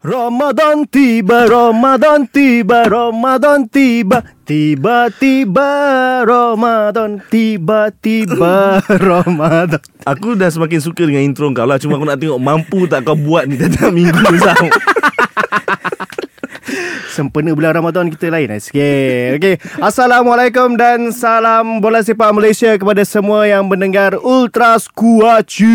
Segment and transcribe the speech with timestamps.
[0.00, 5.68] Ramadan tiba, Ramadan tiba, Ramadan tiba Tiba-tiba
[6.24, 8.80] Ramadan Tiba-tiba
[9.12, 9.76] Ramadan.
[10.08, 13.12] Aku dah semakin suka dengan intro kau lah Cuma aku nak tengok mampu tak kau
[13.12, 14.72] buat ni Tiap-tiap minggu Sam
[17.10, 19.42] Sempena bulan Ramadan kita lain lah sikit.
[19.42, 19.58] Okay.
[19.82, 25.74] Assalamualaikum dan salam bola sepak Malaysia Kepada semua yang mendengar Ultra Skuaci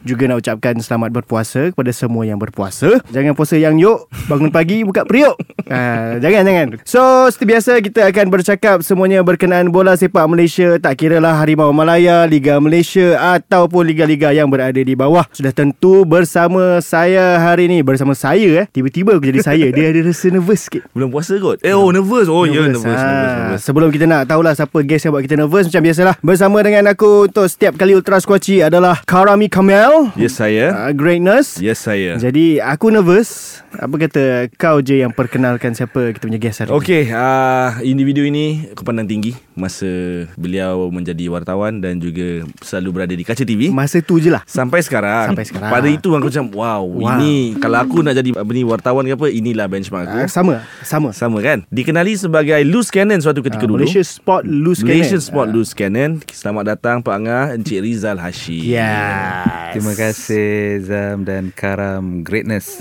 [0.00, 3.04] Juga nak ucapkan selamat berpuasa Kepada semua yang berpuasa.
[3.12, 5.36] Jangan puasa yang yuk Bangun pagi buka periuk.
[5.68, 6.66] Ha, Jangan jangan.
[6.88, 10.80] So seperti biasa kita akan bercakap Semuanya berkenaan bola sepak Malaysia.
[10.80, 15.28] Tak kiralah Harimau Malaya Liga Malaysia Ataupun liga-liga yang berada di bawah.
[15.36, 17.84] Sudah tentu bersama saya hari ni.
[17.84, 20.82] Bersama saya eh Tiba-tiba aku jadi saya Dia ada rasa nervous sikit.
[20.94, 21.58] Bulan puasa kot?
[21.60, 22.26] Eh oh nervous.
[22.30, 25.24] Oh ya yeah, nervous, nervous, nervous, Ha, Sebelum kita nak tahulah siapa guest yang buat
[25.26, 26.14] kita nervous Macam biasalah.
[26.22, 30.14] Bersama dengan aku untuk setiap kali Ultra Squatchy adalah Karami Kamel.
[30.14, 30.86] Yes saya.
[30.86, 31.58] Uh, Greatness.
[31.58, 32.16] Yes saya.
[32.16, 33.60] Jadi aku nervous.
[33.72, 36.76] Apa kata kau je yang perkenalkan siapa kita punya guest hari ni?
[36.76, 39.32] Okey, uh, individu ini aku pandang tinggi.
[39.56, 39.88] Masa
[40.36, 43.72] beliau menjadi wartawan dan juga selalu berada di kaca TV.
[43.72, 44.44] Masa tu je lah.
[44.44, 45.32] Sampai sekarang.
[45.32, 45.72] Sampai sekarang.
[45.72, 47.16] Pada itu aku macam Wow, Wow.
[47.16, 50.18] Ini Kalau aku nak jadi apa ni Wartawan ke apa Inilah benchmark aku.
[50.18, 51.08] Uh, Sama Sama.
[51.10, 51.64] Sama kan?
[51.66, 53.80] Dikenali sebagai Loose Cannon Suatu ketika Ah, dulu.
[53.80, 55.16] Malaysia Sport Loose Cannon.
[55.18, 56.10] Sport Loose Cannon.
[56.28, 58.60] Selamat datang Pak Angah Encik Rizal Hashim.
[58.62, 59.72] Yes.
[59.72, 60.52] Terima kasih
[60.82, 62.76] Zam dan Karam Greatness.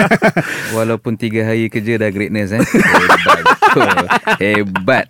[0.76, 2.60] Walaupun tiga hari kerja dah greatness eh.
[4.36, 5.06] Hebat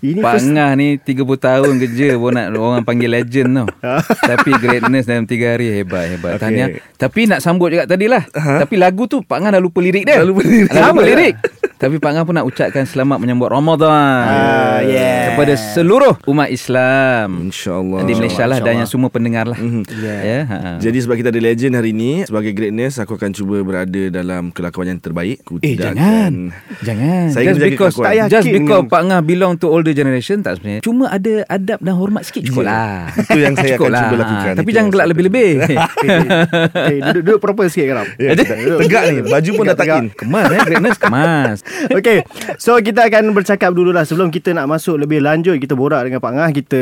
[0.00, 3.66] Ini Pak first- Ngah ni 30 tahun kerja pun nak orang panggil legend tau
[4.32, 6.30] Tapi greatness dalam tiga hari hebat hebat.
[6.32, 6.42] Okay.
[6.42, 6.68] Tahniah.
[6.96, 8.24] Tapi nak sambut juga tadi lah.
[8.32, 8.64] Ha?
[8.64, 10.24] Tapi lagu tu Pak Ngah dah lupa lirik dia.
[10.24, 10.72] Lupa lirik.
[10.72, 11.36] Sama lirik
[11.82, 13.90] Tapi Pak Ngah pun nak ucapkan selamat menyambut Ramadan.
[13.90, 15.34] Ah, yes.
[15.34, 17.50] Kepada seluruh umat Islam.
[17.50, 19.58] InsyaAllah Di Malaysia lah Dan yang semua pendengar lah.
[19.58, 19.82] Mhm.
[19.90, 20.20] Yeah.
[20.22, 20.58] Ya, ha.
[20.78, 24.94] Jadi sebab kita ada legend hari ni Sebagai greatness Aku akan cuba berada dalam kelakuan
[24.94, 25.42] yang terbaik.
[25.42, 26.54] Aku Eh jangan.
[26.54, 27.26] Akan Jangan.
[27.34, 27.94] Saya Just because.
[27.98, 30.86] Tak yakin Just because Pak Ngah belong to older generation Tak sebenarnya.
[30.86, 33.10] Cuma ada adab dan hormat sikit Cukup lah.
[33.26, 34.54] Itu yang saya Cukup akan cuba lakukan.
[34.54, 35.50] Tapi jangan gelak lebih-lebih.
[35.66, 38.06] okay, duduk, duduk proper sikit Karam.
[38.22, 40.06] Ya, Tegak ni Baju pun dah Tegak, takin.
[40.14, 41.58] Kemas eh Greatness kemas
[41.98, 42.22] Okay
[42.56, 45.56] So kita akan bercakap dululah Sebelum kita nak masuk lebih lanjut.
[45.56, 46.80] Kita borak dengan Pak Ngah Kita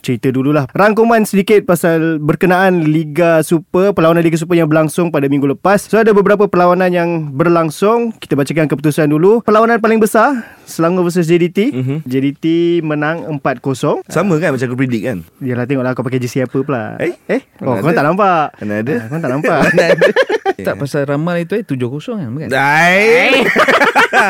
[0.00, 0.66] cerita dululah.
[0.68, 5.84] Rangkuman sedikit pasal Berkenaan Liga Super Perlawanan Liga Super yang berlangsung pada minggu lepas.
[5.84, 8.14] So ada beberapa perlawanan yang berlangsung.
[8.14, 9.40] Kita bacakan keputusan dulu.
[9.42, 10.32] Perlawanan paling besar
[10.62, 11.96] Selangor versus JDT Mhm.
[12.04, 12.44] JDT
[12.80, 15.18] menang 4-0 Sama kan macam aku predict kan?
[15.38, 16.96] Yalah tengoklah kau pakai jersey apa pula.
[16.98, 17.14] Eh?
[17.26, 17.40] Eh?
[17.60, 18.46] Oh Mana kau tak nampak?
[18.58, 18.92] Mana ada?
[18.94, 19.58] Ah, Kau tak nampak.
[20.52, 22.28] Tak pasal ramal itu eh 7-0 kan?
[22.30, 22.46] Bukan?
[22.46, 23.58] Dai Bukan
[24.12, 24.21] ramal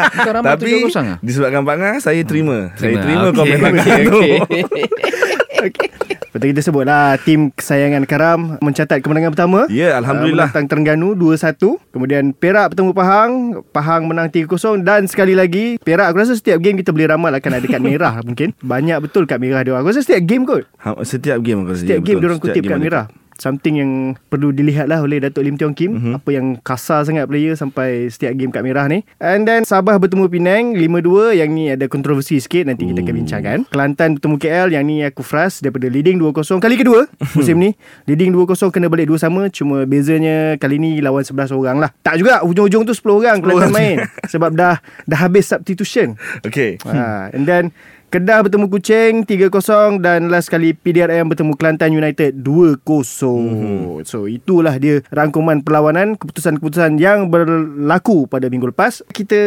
[0.43, 1.17] Tapi 7-0 ah?
[1.19, 2.73] Disebabkan Pak Ngah Saya terima.
[2.75, 3.29] Saya terima.
[3.29, 4.21] Okey, komen Pak okey, Ngah tu.
[5.63, 5.89] Okey.
[6.33, 9.69] Betul kita sebutlah Tim kesayangan Karam Mencatat kemenangan pertama.
[9.69, 10.49] Ya, Alhamdulillah.
[10.49, 11.61] uh, Menentang Terengganu 2-1
[11.93, 13.31] Kemudian Perak bertemu Pahang.
[13.69, 14.49] Pahang menang 3-0
[14.81, 18.19] Dan sekali lagi Perak aku rasa setiap game Kita boleh ramal akan ada kad merah
[18.21, 18.57] mungkin.
[18.65, 19.77] Banyak betul kad merah dia.
[19.77, 20.65] Aku rasa setiap game kot.
[20.81, 22.81] Ha, Setiap game aku rasa Setiap game diorang kutip ada.
[22.81, 23.07] merah
[23.43, 23.93] Something yang
[24.31, 25.91] perlu dilihat lah oleh Datuk Lim Tiong Kim.
[25.91, 25.99] Mhm.
[25.99, 26.19] mm-hmm.
[26.23, 29.03] Apa yang kasar sangat player sampai setiap game kad merah ni.
[29.19, 32.71] And then Sabah bertemu Penang 5-2 Yang ni ada kontroversi sikit.
[32.71, 33.59] Nanti kita akan bincangkan.
[33.67, 37.75] Kelantan bertemu KL Yang ni aku fras Daripada leading 2-0 Kali kedua musim ni
[38.07, 39.51] Leading 2-0 kena balik 2 sama.
[39.51, 41.91] Cuma bezanya kali ni lawan 11 orang lah.
[42.07, 42.45] Tak juga.
[42.47, 43.73] Hujung-hujung tu 10 orang 10 Kelantan orang.
[43.75, 43.97] main.
[44.33, 46.15] Sebab dah dah habis substitution.
[46.47, 46.79] Okay.
[46.87, 47.75] Ha, And then
[48.12, 52.84] Kedah bertemu Kuching 3-0 dan last kali PDRM bertemu Kelantan United 2-0.
[52.84, 54.05] Mm-hmm.
[54.05, 59.00] So itulah dia rangkuman perlawanan keputusan-keputusan yang berlaku pada minggu lepas.
[59.09, 59.41] Kita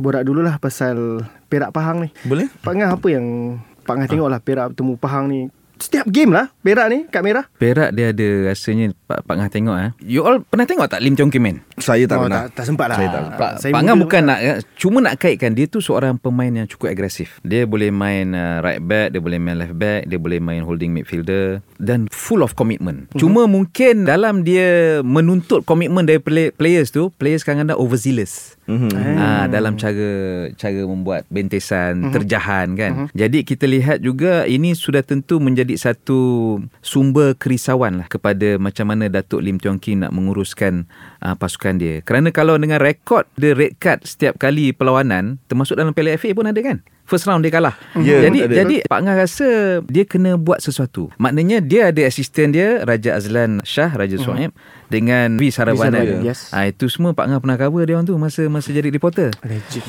[0.00, 2.16] borak dululah pasal Perak Pahang ni.
[2.24, 2.48] Boleh?
[2.64, 5.52] Pak Ngah apa yang Pak Ngah tengoklah Perak bertemu Pahang ni.
[5.80, 7.48] Setiap game lah Perak ni kad merah.
[7.56, 9.90] Perak dia ada rasanya Pak, Pak Ngah tengok eh.
[10.04, 11.64] You all pernah tengok tak Lim Chong Kim man?
[11.80, 12.96] Saya tak oh, pernah tak, tak sempat lah.
[13.00, 16.20] Saya tak Pak, Saya Pak Ngah bukan nak eh, Cuma nak kaitkan Dia tu seorang
[16.20, 20.04] pemain yang cukup agresif Dia boleh main uh, right back Dia boleh main left back
[20.04, 23.16] Dia boleh main holding midfielder Dan full of commitment Mhm.
[23.16, 29.18] Cuma mungkin Dalam dia Menuntut komitmen dari play, players tu Players kadang-kadang overzealous Mhm.
[29.18, 30.06] Ah, dalam cara
[30.54, 32.12] cara membuat bentesan Mhm.
[32.14, 32.92] terjahan kan.
[33.10, 39.06] Jadi kita lihat juga ini sudah tentu menjadi satu sumber kerisauan lah kepada macam mana
[39.06, 40.88] Datuk Lim Tiong Kim nak menguruskan
[41.22, 42.00] uh, pasukan dia.
[42.02, 46.48] Kerana kalau dengan rekod the red card setiap kali perlawanan termasuk dalam Piala FA pun
[46.48, 46.80] ada kan.
[47.10, 47.74] first round dia kalah.
[47.98, 48.54] Ya, jadi ada.
[48.62, 49.48] jadi Pak Ngah rasa
[49.90, 51.10] dia kena buat sesuatu.
[51.18, 54.54] Maknanya dia ada asisten dia Raja Azlan Shah, Raja Suhaib
[54.86, 55.50] dengan V.
[55.50, 56.54] Sarabanan, yes.
[56.54, 59.34] Ah itu semua Pak Ngah pernah cover dia orang tu masa masa jadi reporter.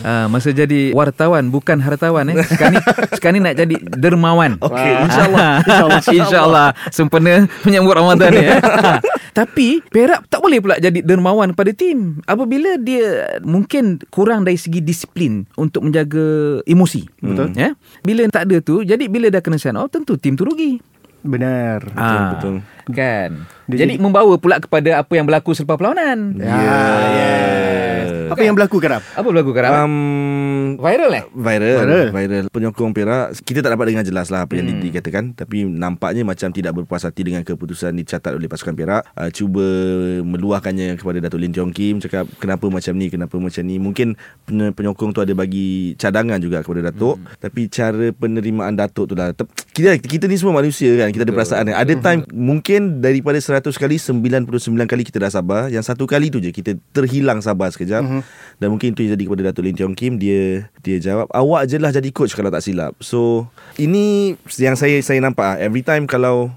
[0.01, 2.41] Ah masa jadi wartawan bukan hartawan eh.
[2.41, 2.81] Sekarang ni
[3.21, 4.57] sekarang ni nak jadi dermawan.
[4.57, 5.51] Okey, insyaallah.
[5.61, 6.01] insyaallah.
[6.09, 8.57] insyaallah sempena menyambut Ramadan ni eh.
[9.37, 11.20] Tapi Perak tak boleh pula jadi dermawan
[11.55, 17.05] pada tim apabila dia mungkin kurang dari segi disiplin untuk menjaga emosi.
[17.21, 17.53] Betul.
[17.55, 17.77] Ya.
[18.01, 20.81] Bila tak ada tu, jadi bila dah kena sign off tentu tim tu rugi.
[21.21, 21.85] Benar.
[21.93, 22.65] Ah, betul.
[22.91, 23.45] Kan.
[23.69, 26.33] Dia jadi membawa pula kepada apa yang berlaku selepas perlawanan.
[26.41, 27.70] Ya, yes.
[28.31, 29.01] Apa yang berlaku Karam?
[29.03, 29.71] Apa berlaku Karam?
[29.75, 29.93] Um,
[30.73, 31.23] Viral eh?
[31.29, 32.07] Viral, Viral.
[32.09, 34.79] viral Penyokong Perak Kita tak dapat dengar jelas lah Apa yang Hmm.
[34.79, 39.27] di- dikatakan Tapi nampaknya Macam tidak berpuas hati Dengan keputusan Dicatat oleh pasukan Perak uh,
[39.29, 39.65] Cuba
[40.21, 44.71] Meluahkannya Kepada Datuk Lim Tiong Kim Cakap kenapa macam ni Kenapa macam ni Mungkin pen-
[44.71, 47.27] Penyokong tu ada bagi Cadangan juga kepada Datuk Hmm.
[47.37, 49.33] Tapi cara penerimaan Datuk tu lah
[49.71, 51.75] kita, kita ni semua manusia kan Kita ada perasaan kan.
[51.75, 54.47] Ada time Mungkin daripada 100 kali 99
[54.85, 58.20] kali kita dah sabar Yang satu kali tu je Kita terhilang sabar sekejap
[58.61, 61.77] Dan mungkin itu yang jadi kepada Datuk Lim Tiong Kim Dia dia jawab Awak je
[61.81, 63.49] lah jadi coach Kalau tak silap So
[63.81, 66.53] Ini Yang saya saya nampak ah, Every time kalau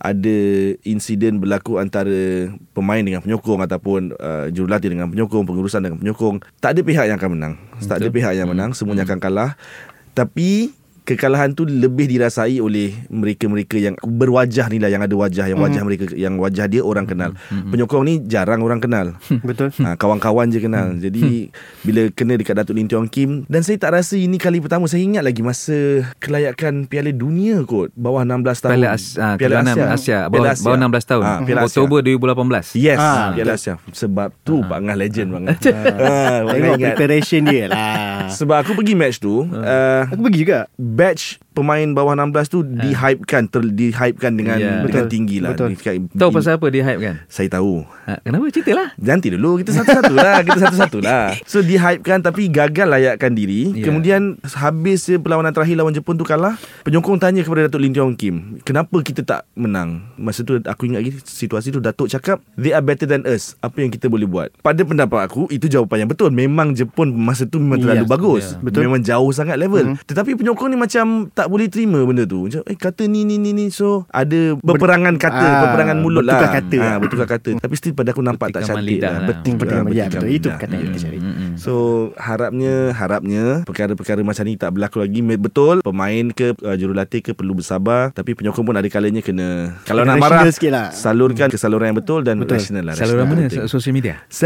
[0.00, 0.38] ada
[0.80, 6.72] insiden berlaku antara pemain dengan penyokong ataupun uh, jurulatih dengan penyokong, pengurusan dengan penyokong, tak
[6.72, 7.54] ada pihak yang akan menang.
[7.84, 9.60] Tak ada pihak yang menang, semuanya akan kalah.
[10.16, 10.72] Tapi
[11.10, 15.82] kekalahan tu lebih dirasai oleh mereka-mereka yang berwajah ni lah yang ada wajah yang wajah
[15.82, 17.34] mereka yang wajah dia orang kenal.
[17.50, 19.18] Penyokong ni jarang orang kenal.
[19.42, 19.74] Betul.
[19.76, 20.94] Ha, kawan-kawan je kenal.
[20.94, 24.86] Jadi bila kena dekat Datuk Lim Tiong Kim dan saya tak rasa ini kali pertama.
[24.86, 25.74] Saya ingat lagi masa
[26.16, 28.72] kelayakan Piala Dunia kot bawah 16 tahun.
[28.72, 31.22] Piala As- ah, kejohanan Asia, bawah- bawah 16 tahun.
[31.22, 31.68] Ha, Piala Asia.
[31.72, 32.66] Oktober 2018.
[32.74, 33.74] Yes, Ah, Piala Asia.
[33.90, 35.56] Sebab tu Pak Ngah legend banget.
[35.66, 35.80] ha,
[36.40, 36.88] Pak Ngah Tengok ingat.
[36.92, 38.28] preparation dia lah.
[38.30, 40.58] Sebab aku pergi match tu, uh, Aku pergi juga.
[41.00, 44.80] Batch pemain bawah 16 tu dihypekan, ter, dihypekan dengan Ya.
[44.80, 45.50] dengan Betul, tinggi lah.
[45.52, 45.72] betul.
[45.72, 47.16] Di- Tahu pasal apa dia hype kan?
[47.26, 47.82] Saya tahu.
[48.06, 48.44] Ha, kenapa?
[48.48, 48.88] Ceritalah.
[48.96, 53.86] Nanti dulu Kita satu-satu lah Kita satu-satu lah So dihypekan Tapi gagal layakkan diri Ya.
[53.86, 58.58] Kemudian Habis perlawanan terakhir Lawan Jepun tu kalah Penyokong tanya kepada Datuk Lim Tiong Kim
[58.60, 62.82] Kenapa kita tak menang Masa tu aku ingat lagi Situasi tu Datuk cakap They are
[62.82, 66.28] better than us Apa yang kita boleh buat Pada pendapat aku Itu jawapan yang betul
[66.30, 68.58] Memang Jepun Masa tu memang terlalu Yes, bagus ya.
[68.60, 68.80] Betul.
[68.84, 70.89] Memang jauh sangat level Tetapi penyokong ni macam
[71.30, 75.14] Tak boleh terima benda tu Macam eh kata ni ni ni ni So ada Berperangan
[75.16, 76.78] kata Ah, Berperangan mulut lah bertukar kata.
[76.80, 79.22] Ah, Bertukar kata Tapi still pada aku nampak tak Bertikaman cantik lah lah.
[79.22, 80.26] Betul Betul, Ah, ya, bertikam betul.
[80.26, 80.56] Itu lidah.
[80.56, 81.18] kata yang kita cari.
[81.60, 81.74] So
[82.16, 87.30] harapnya harapnya perkara-perkara macam ni tak berlaku lagi Me- betul pemain ke uh, jurulatih ke
[87.30, 90.88] perlu bersabar tapi penyokong pun ada kalanya kena kalau Kena nak marah lah.
[90.90, 92.56] salurkan ke saluran yang betul dan Betul.
[92.56, 93.44] rasional lah Saluran mana?
[93.44, 93.68] penting.
[93.68, 94.16] Sosial media?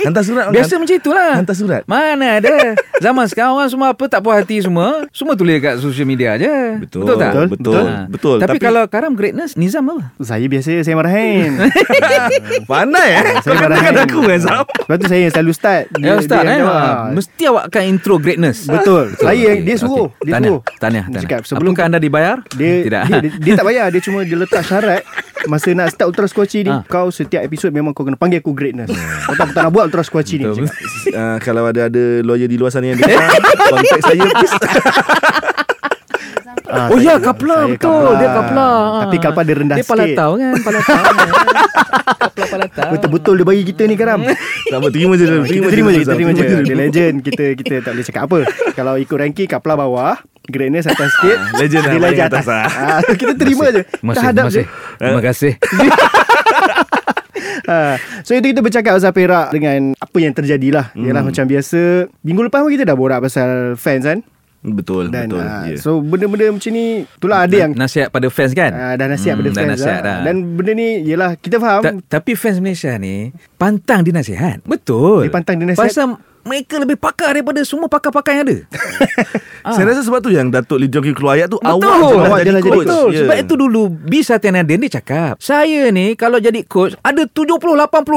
[0.00, 1.30] hantar surat Biasa macam itulah.
[1.34, 5.56] hantar surat Mana ada Zaman sekarang orang semua apa Tak puas hati semua Semua tulis
[5.58, 7.32] kat social media je betul Betul tak?
[7.32, 8.04] betul betul, Ha.
[8.06, 8.36] betul.
[8.38, 10.12] Tapi, kalau Karam greatness Nizam apa?
[10.20, 11.56] Saya biasa saya marahin.
[12.70, 13.94] pandai eh saya marahin.
[13.96, 15.84] aku kan Sebab tu saya yang selalu start.
[15.96, 16.58] Ya Ustaz yang eh?
[16.58, 16.74] jawab.
[16.74, 19.04] Ha, Mesti awak akan intro greatness Betul.
[19.14, 20.08] Saya yang dia suruh.
[20.18, 20.60] Dia Tahniah, suruh.
[20.60, 21.22] Tahniah, Dia tahniah.
[21.22, 22.36] cakap, sebelum Apakah anda dibayar?
[22.52, 23.02] dia, Tidak.
[23.06, 25.02] dia, dia, dia tak bayar Dia cuma dia letak syarat
[25.42, 26.84] Masa nak start Ultra Squatchy ni Ah.
[26.84, 28.90] Kau setiap episod Memang kau kena panggil aku greatness
[29.24, 30.58] Kau tak, tak nak buat Ultra Squatchy ni uh,
[31.38, 33.24] kalau ada ada lawyer di luar sana yang dengar
[33.66, 34.52] contact saya please
[36.70, 37.76] Ah, Oh saya- ya Kapla betul.
[37.76, 38.10] Kapla.
[38.14, 38.68] Dia Kapla
[39.00, 39.92] Tapi Kapla dia rendah Dia sikit.
[39.92, 41.02] palatau kan Palatau
[42.20, 42.88] Kapla palatau.
[42.92, 44.20] Betul-betul dia bagi kita ni Karam.
[44.22, 46.14] Tak apa terima je Kita terima je Zam.
[46.14, 46.42] terima je.
[46.42, 47.14] Terima Dia legend.
[47.20, 48.38] Kita kita tak boleh cakap apa.
[48.72, 50.14] Kalau ikut ranking Kapla bawah.
[50.42, 51.38] Greatness atas sikit.
[51.56, 52.66] Legend lah, Dia legend atas atas, lah.
[52.66, 53.82] Ah, Kita terima je.
[53.84, 54.64] Terima Kita kasih hadap Terima je kasih
[54.96, 55.52] Terima kasih.
[57.62, 57.78] Ha.
[58.26, 60.90] So itu kita bercakap pasal Perak Dengan apa yang terjadilah.
[60.92, 61.06] Hmm.
[61.06, 64.18] Yalah macam biasa Minggu lepas pun kita dah borak pasal fans kan
[64.62, 65.76] betul Dan betul ah, ya.
[65.76, 69.40] So benda-benda macam ni Itulah ada yang Nasihat pada fans kan ah, Dah nasihat Hmm,
[69.40, 70.08] pada dah fans nasihat lah.
[70.12, 70.18] dah.
[70.22, 75.32] Dan benda ni Yelah kita faham Ta- Tapi fans Malaysia ni Pantang dinasihat Betul Dia
[75.32, 75.80] pantang dinasihat.
[75.82, 78.56] Pasal mereka lebih pakar daripada semua pakar-pakar yang ada
[79.60, 79.76] Ah.
[79.76, 81.84] Saya rasa sebab tu yang Datuk Lee Jong Kim keluar ayat tu Betul.
[81.84, 82.80] lah Awak jadi jadi coach.
[82.80, 83.20] Betul Ya.
[83.20, 87.60] Sebab itu dulu B Satyanandin dia cakap Saya ni Kalau jadi coach Ada 70-80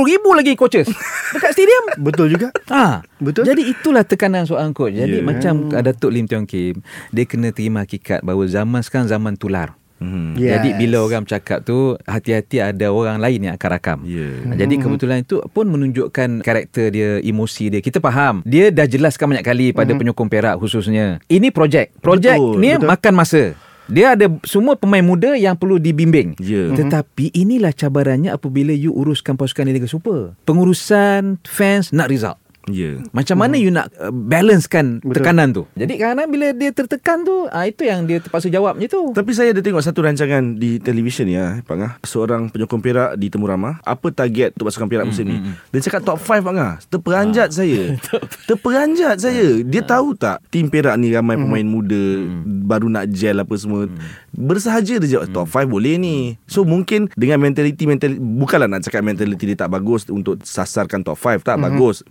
[0.08, 0.88] ribu lagi coaches
[1.36, 3.44] Dekat stadium Betul juga Ah, Betul.
[3.44, 4.96] Jadi itulah tekanan seorang coach.
[4.96, 5.24] Jadi Ya.
[5.24, 9.76] macam Datuk Lim Tiong Kim, dia kena terima hakikat bahawa zaman sekarang zaman tular.
[10.04, 10.36] Hmm.
[10.36, 10.60] Yes.
[10.60, 14.00] Jadi bila orang bercakap tu hati-hati ada orang lain yang akan rakam.
[14.04, 14.28] Ya.
[14.52, 17.80] Ha, Jadi kebetulan itu pun menunjukkan karakter dia, emosi dia.
[17.80, 18.44] Kita faham.
[18.44, 21.24] Dia dah jelaskan banyak kali pada penyokong Perak khususnya.
[21.32, 21.96] Ini projek.
[22.04, 22.88] Projek Betul, ni betul.
[22.92, 23.44] makan masa.
[23.92, 26.40] Dia ada semua pemain muda yang perlu dibimbing.
[26.40, 26.72] Ya.
[26.72, 30.40] Tetapi inilah cabarannya apabila you uruskan pasukan di Liga Super.
[30.48, 32.40] Pengurusan fans nak result.
[32.72, 35.20] Ya Macam mana you nak uh, balancekan Betul.
[35.20, 39.12] tekanan tu Jadi kadang-kadang bila dia tertekan tu ah, Itu yang dia terpaksa jawab tu
[39.12, 41.92] Tapi saya ada tengok satu rancangan di televisyen ya, Pak Ngah.
[42.04, 43.80] Seorang penyokong Perak di Temu Ramah.
[43.84, 45.38] Apa target untuk pasukan Perak musim ni?
[45.72, 46.74] Dia cakap top 5 Pak Ngah.
[46.88, 47.98] Terperanjat saya.
[48.50, 49.48] Terperanjat saya.
[49.64, 53.88] Dia tahu tak tim Perak ni ramai pemain muda, baru nak gel apa semua.
[54.34, 56.18] Bersahaja dia jawab top 5 boleh ni.
[56.46, 61.18] So mungkin dengan mentality mentality bukanlah nak cakap mentality dia tak bagus untuk sasarkan top
[61.18, 62.04] 5 tak bagus.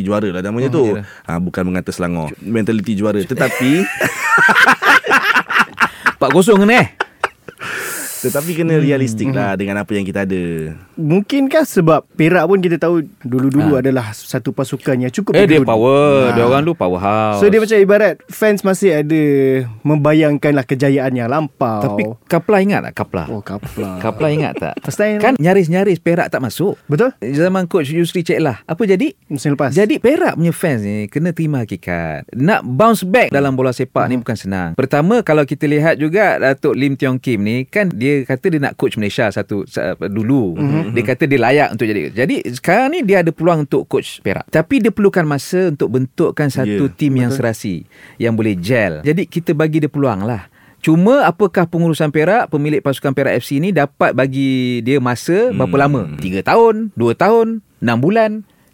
[0.00, 0.84] Mentality juara lah namanya tu.
[0.96, 1.04] yalah.
[1.28, 2.32] Ha, bukan mengata Selangor.
[2.40, 3.84] Mentality juara tetapi
[6.20, 6.88] 4-0 kena eh
[8.20, 10.76] Tetapi kena realistik lah Dengan apa yang kita ada.
[11.00, 16.28] Mungkinkah sebab Perak pun kita tahu Dulu-dulu adalah Satu pasukan yang cukup Eh dia power.
[16.28, 16.36] Ha.
[16.36, 17.40] Dia orang tu powerhouse.
[17.40, 19.22] So dia macam ibarat Fans masih ada
[19.80, 21.80] Membayangkanlah kejayaan yang lampau.
[21.80, 22.94] Tapi Kapla ingat tak?
[23.00, 24.74] Kapla Oh kapla Kapla ingat tak?
[24.84, 25.18] First time.
[25.18, 26.76] Kan nyaris-nyaris Perak tak masuk.
[26.84, 27.16] Betul?
[27.24, 28.60] Zaman coach Yusri Cik lah.
[28.68, 29.16] Apa jadi?
[29.32, 29.72] Musim lepas.
[29.72, 32.28] Jadi Perak punya fans ni Kena terima hakikat.
[32.36, 34.70] Nak bounce back Dalam bola sepak ni Bukan senang.
[34.76, 38.74] Pertama Kalau kita lihat juga Datuk Lim Tiong Kim ni Kan dia kata Dia nak
[38.74, 40.56] coach Malaysia Satu sa- Dulu.
[40.90, 42.10] Dia kata dia layak Untuk jadi.
[42.10, 44.46] Jadi sekarang ni Dia ada peluang untuk coach Perak.
[44.46, 47.84] Tapi dia perlukan masa Untuk bentukkan satu Ya, tim yang serasi
[48.16, 48.94] Yang boleh gel.
[49.00, 50.46] Jadi kita bagi dia peluang lah.
[50.80, 55.82] Cuma apakah pengurusan Perak, pemilik pasukan Perak FC ni dapat bagi dia masa berapa Hmm.
[55.84, 56.00] lama?
[56.16, 57.46] 3 tahun, 2 tahun,
[57.78, 58.30] 6 bulan.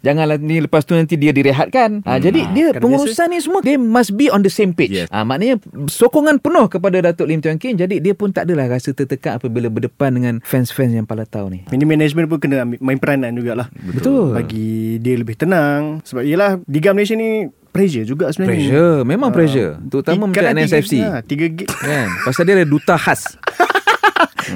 [0.07, 1.99] Janganlah ni lepas tu nanti dia direhatkan.
[2.01, 4.95] Ha, jadi dia kan pengurusan ni semua they must be on the same page.
[4.95, 5.11] Yes.
[5.11, 7.75] Ha, maknanya sokongan penuh kepada Datuk Lim Tiong Kim.
[7.75, 11.67] Jadi dia pun tak adalah rasa tertekan apabila berdepan dengan fans-fans yang palatau ni.
[11.67, 14.31] Ini management pun kena ambil, main peranan jugalah Betul.
[14.31, 19.35] Bagi dia lebih tenang Sebab yelah Liga Malaysia ni Pressure juga sebenarnya Pressure, memang Ah.
[19.35, 19.71] pressure.
[19.85, 20.93] Terutama macam NSFC.
[20.95, 22.07] tiga, ha, tiga gig Kan?
[22.23, 23.35] Pasal dia ada duta khas.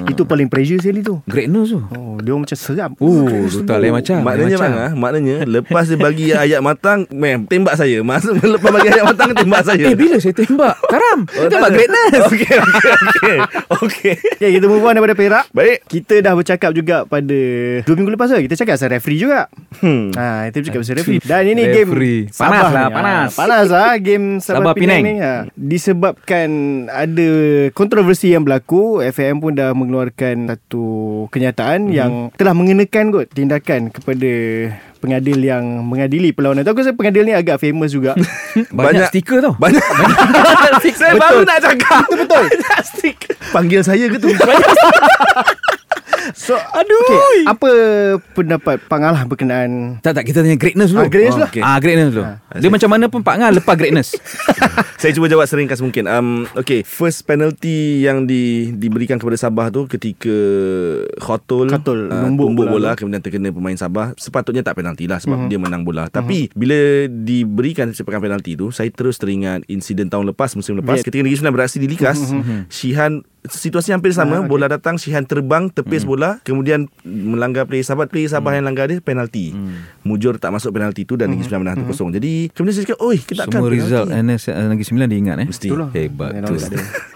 [0.04, 1.80] Itu paling pressure sekali tu Great news tu.
[1.90, 4.16] Oh dia orang macam seram Oh, duta lain macam.
[4.20, 4.62] Maknanya macam.
[4.62, 9.04] bang ah, Maknanya Lepas dia bagi ayat matang Mem Tembak saya Maksud lepas bagi ayat
[9.04, 10.74] matang Tembak saya Eh bila saya tembak?
[10.82, 11.18] Karam.
[11.34, 11.76] Oh, tembak tak ada.
[11.76, 12.12] greatness.
[12.22, 13.36] Okey okey okey
[13.76, 17.38] Okey Okay kita move on daripada Perak Baik Kita dah bercakap juga pada
[17.82, 20.14] Dua minggu lepas Kita cakap pasal referee juga hmm.
[20.14, 22.20] Ha, kita bercakap pasal referee Dan ini Referee.
[22.24, 22.94] game Panas Sabah lah, ni.
[22.94, 23.28] panas.
[23.28, 25.02] ha, Panas lah Game Sabah, Sabah Penang, Penang.
[25.02, 25.34] ni ha.
[25.52, 26.48] Disebabkan
[26.86, 27.28] Ada
[27.70, 30.84] kontroversi yang berlaku FAM pun dah mengeluarkan Satu
[31.28, 31.92] kenyataan Mhm.
[31.92, 34.32] Yang telah mengenakan kot Tindakan kepada
[34.96, 36.62] Pengadil yang Mengadili perlawanan.
[36.62, 37.34] Tu Aku rasa pengadil ni?
[37.34, 38.14] Agak famous juga.
[38.70, 39.58] Banyak, Banyak- stiker tau.
[39.58, 39.82] Banyak.
[40.94, 42.06] Saya baru nak cakap.
[42.06, 43.34] Betul-betul Banyak stiker.
[43.50, 44.30] Panggil saya ke tu
[46.32, 47.70] So Aduh okay, Apa
[48.32, 51.02] pendapat Pangalah berkenaan Tak tak kita tanya greatness dulu.
[51.02, 51.62] Ah, greatness Oh, lah okey.
[51.62, 52.24] Ah greatness dulu.
[52.52, 54.14] Dia macam mana pun Pak Ngah lepas greatness.
[55.00, 59.86] Saya cuba jawab seringkas mungkin um, Okay First penalty yang di, diberikan kepada Sabah tu
[59.86, 60.36] Ketika
[61.18, 62.90] Khotul Khotul, uh, numbuk tumbuk bola bola.
[62.94, 67.90] Kemudian terkena pemain Sabah Sepatutnya tak penalti lah Sebab dia menang bola Tapi Bila diberikan
[67.90, 71.06] sepakan penalti tu Saya terus teringat Insiden tahun lepas Musim lepas Viet.
[71.08, 72.18] Ketika Negeri Sembilan beraksi di Likas
[72.68, 74.38] Shihan Situasi hampir sama.
[74.38, 74.50] Ah, okey.
[74.54, 76.38] Bola datang Shihan terbang Tepis bola.
[76.46, 79.50] Kemudian Melanggar player Sabah Player Sabah yang langgar dia Penalti.
[80.06, 83.18] Mujur tak masuk penalti tu Dan Negeri Sembilan menang 1-0 Jadi Kemudian saya cakap Oi
[83.18, 85.48] kita akan Semua result NS Negeri Sembilan dia ingat eh.
[85.50, 85.68] Mesti.
[85.68, 85.88] Itulah.
[85.90, 86.30] Hebat.
[86.38, 86.54] Tu.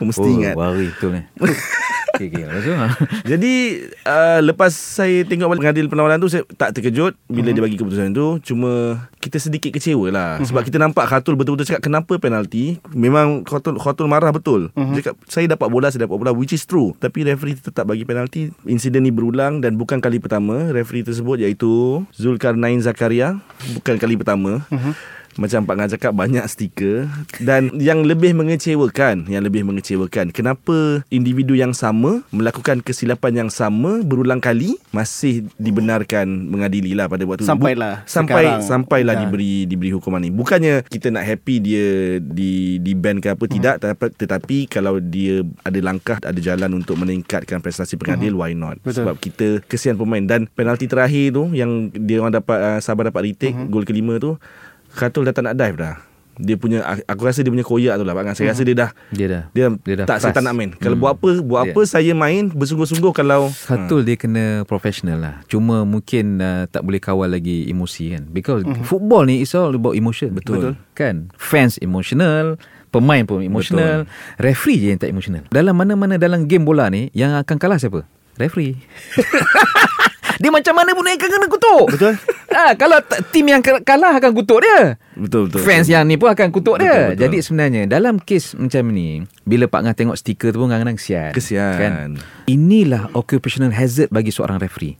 [0.10, 0.54] Mesti ingat.
[0.58, 1.22] Wari betul ni.
[2.16, 2.42] Okey okey.
[2.42, 2.72] Lepas tu.
[2.72, 2.92] ah.
[3.30, 3.54] Jadi
[4.02, 8.16] uh, lepas saya tengok balik pengadil perlawanan tu saya tak terkejut bila dia bagi keputusan
[8.16, 8.40] tu.
[8.42, 10.30] Cuma kita sedikit kecewa lah.
[10.40, 12.80] Sebab kita nampak Khatul betul-betul cakap kenapa penalti?
[12.90, 14.72] Memang Khatul Khatul marah betul.
[14.72, 16.96] Dia cakap saya dapat bola saya dapat bola which is true.
[16.96, 18.48] Tapi referee tetap bagi penalti.
[18.64, 23.36] Insiden ni berulang dan bukan kali pertama referee tersebut iaitu Zulkarnain Zakaria.
[23.76, 24.64] Bukan kali pertama
[25.36, 27.06] macam Pak Ngah cakap banyak stiker
[27.38, 34.00] dan yang lebih mengecewakan yang lebih mengecewakan kenapa individu yang sama melakukan kesilapan yang sama
[34.00, 38.62] berulang kali masih dibenarkan mengadili lah pada waktu Sampailah sampai sekarang.
[38.62, 39.20] sampailah Ya.
[39.22, 41.86] diberi diberi hukuman ni bukannya kita nak happy dia
[42.18, 43.54] di di ban ke apa Hmm.
[43.54, 48.76] tidak tetapi, tetapi kalau dia ada langkah ada jalan untuk meningkatkan prestasi pengadil why not
[48.76, 48.84] Hmm.
[48.86, 49.04] Betul.
[49.04, 53.22] sebab kita kesian pemain dan penalti terakhir tu yang dia orang dapat uh, Sabah dapat
[53.26, 53.68] retake Hmm.
[53.68, 54.36] gol kelima tu
[54.96, 55.96] Khatul dah tak nak dive dah
[56.36, 59.24] dia punya aku rasa dia punya koyak tu lah Pak saya rasa dia dah Dia
[59.26, 59.42] dah.
[59.56, 60.36] dia, Dia dah tak saya fast.
[60.36, 61.02] tak nak main kalau Hmm.
[61.02, 65.34] buat apa buat Dia- apa saya main bersungguh-sungguh kalau Khatul dia kena professional lah.
[65.46, 68.28] Cuma mungkin uh, tak boleh kawal lagi emosi kan.
[68.28, 70.28] Because football ni is all about emotion.
[70.30, 70.76] Betul.
[70.92, 71.32] Kan?
[71.32, 72.60] Fans emotional,
[72.90, 74.04] pemain pun emotional,
[74.36, 75.40] referee je yang tak emotional.
[75.48, 78.04] Dalam mana-mana dalam game bola ni yang akan kalah siapa?
[78.36, 78.76] Referee.
[80.36, 81.86] dia macam mana pun akan kena kutuk.
[81.96, 82.12] Betul.
[82.52, 82.98] Ha, kalau
[83.32, 84.96] tim yang kalah akan kutuk dia.
[85.16, 86.88] betul betul Fans yang ni pun akan kutuk dia.
[86.88, 87.22] Betul, betul.
[87.24, 91.32] Jadi sebenarnya dalam kes macam ni, bila Pak Ngah tengok stiker tu pun kadang-kadang kesian.
[91.32, 91.76] Kesian.
[91.76, 92.10] Kan?
[92.46, 94.96] Inilah occupational hazard bagi seorang referee.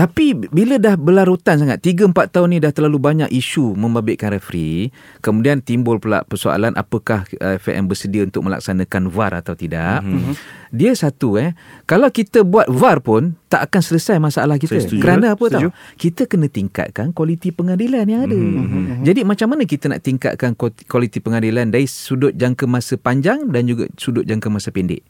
[0.00, 4.88] Tapi bila dah berlarutan sangat 3 4 tahun ni dah terlalu banyak isu membabitkan referee,
[5.20, 10.00] kemudian timbul pula persoalan apakah uh, FAM bersedia untuk melaksanakan VAR atau tidak.
[10.00, 10.34] Mm-hmm.
[10.72, 11.52] Dia satu eh,
[11.84, 14.80] kalau kita buat VAR pun tak akan selesai masalah kita.
[14.80, 15.04] Setuju.
[15.04, 15.68] Kerana apa Setuju.
[15.68, 16.00] tahu?
[16.00, 18.40] Kita kena tingkatkan kualiti pengadilan yang ada.
[18.40, 19.04] Mm-hmm.
[19.04, 23.68] Jadi macam mana kita nak tingkatkan kual- kualiti pengadilan dari sudut jangka masa panjang dan
[23.68, 25.04] juga sudut jangka masa pendek?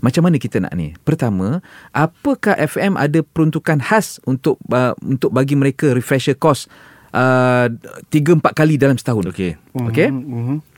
[0.00, 0.94] Macam mana kita nak ni?
[1.02, 6.70] Pertama, apakah FM ada peruntukan khas untuk uh, untuk bagi mereka refresher course
[7.14, 9.30] uh, 3 4 kali dalam setahun?
[9.30, 9.58] Okey.
[9.74, 10.08] Okey?
[10.10, 10.77] Mhm.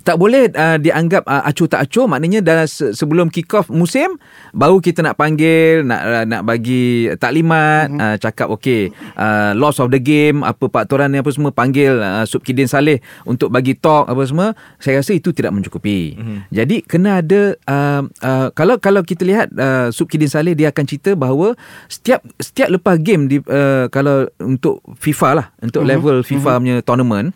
[0.00, 4.16] Tak boleh uh, dianggap uh, acuh tak acuh maknanya dalam se- sebelum kick off musim
[4.56, 8.00] baru kita nak panggil nak uh, nak bagi taklimat mm-hmm.
[8.00, 10.66] uh, cakap okey uh, loss of the game apa
[11.08, 15.30] ni apa semua panggil uh, Subkidin Saleh untuk bagi talk apa semua saya rasa itu
[15.30, 16.16] tidak mencukupi.
[16.16, 16.38] Mm-hmm.
[16.50, 21.12] Jadi kena ada uh, uh, kalau kalau kita lihat uh, Subkidin Saleh dia akan cerita
[21.14, 21.54] bahawa
[21.86, 25.92] setiap setiap lepas game di uh, kalau untuk FIFA lah untuk mm-hmm.
[25.92, 26.62] level FIFA mm-hmm.
[26.62, 27.26] punya tournament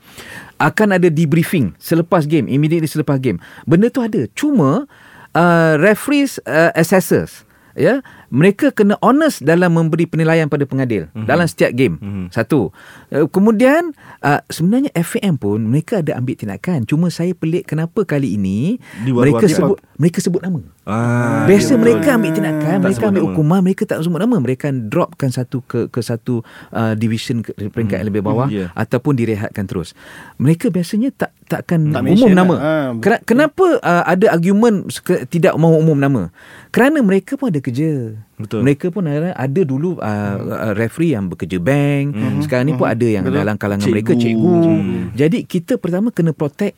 [0.58, 3.42] akan ada debriefing selepas game, immediately selepas game.
[3.66, 4.26] Benda tu ada.
[4.37, 4.87] Cuma
[5.34, 7.44] uh, referees uh, assessors
[7.75, 8.00] ya
[8.35, 11.31] mereka kena honest dalam memberi penilaian pada pengadil mm-hmm.
[11.31, 12.26] dalam setiap game mm-hmm.
[12.35, 12.75] satu
[13.14, 13.95] uh, kemudian
[14.26, 19.47] uh, sebenarnya FAM pun mereka ada ambil tindakan cuma saya pelik kenapa kali ini mereka
[19.47, 23.29] sebut mereka sebut nama Ah, Biasa ya, mereka ambil tindakan, Tak mereka ambil nama.
[23.33, 26.45] hukuman, mereka tak sebut nama, mereka dropkan satu ke ke satu
[26.76, 28.76] uh, division ke, peringkat yang lebih bawah Hmm, ya.
[28.76, 29.97] ataupun direhatkan terus.
[30.37, 32.55] Mereka biasanya tak takkan Tak umum nama.
[32.61, 32.64] lah.
[33.00, 34.93] Kena, kenapa uh, ada argument
[35.33, 36.29] tidak mahu umum nama?
[36.69, 38.21] Kerana mereka pun ada kerja.
[38.35, 38.66] Betul.
[38.66, 42.19] Mereka pun ada, ada dulu uh, referee yang bekerja bank.
[42.43, 43.38] Sekarang ni pun ada yang Betul.
[43.40, 43.95] dalam kalangan Cikgu.
[43.95, 44.50] mereka cikgu.
[44.50, 45.02] Hmm.
[45.14, 46.75] Jadi kita pertama kena protect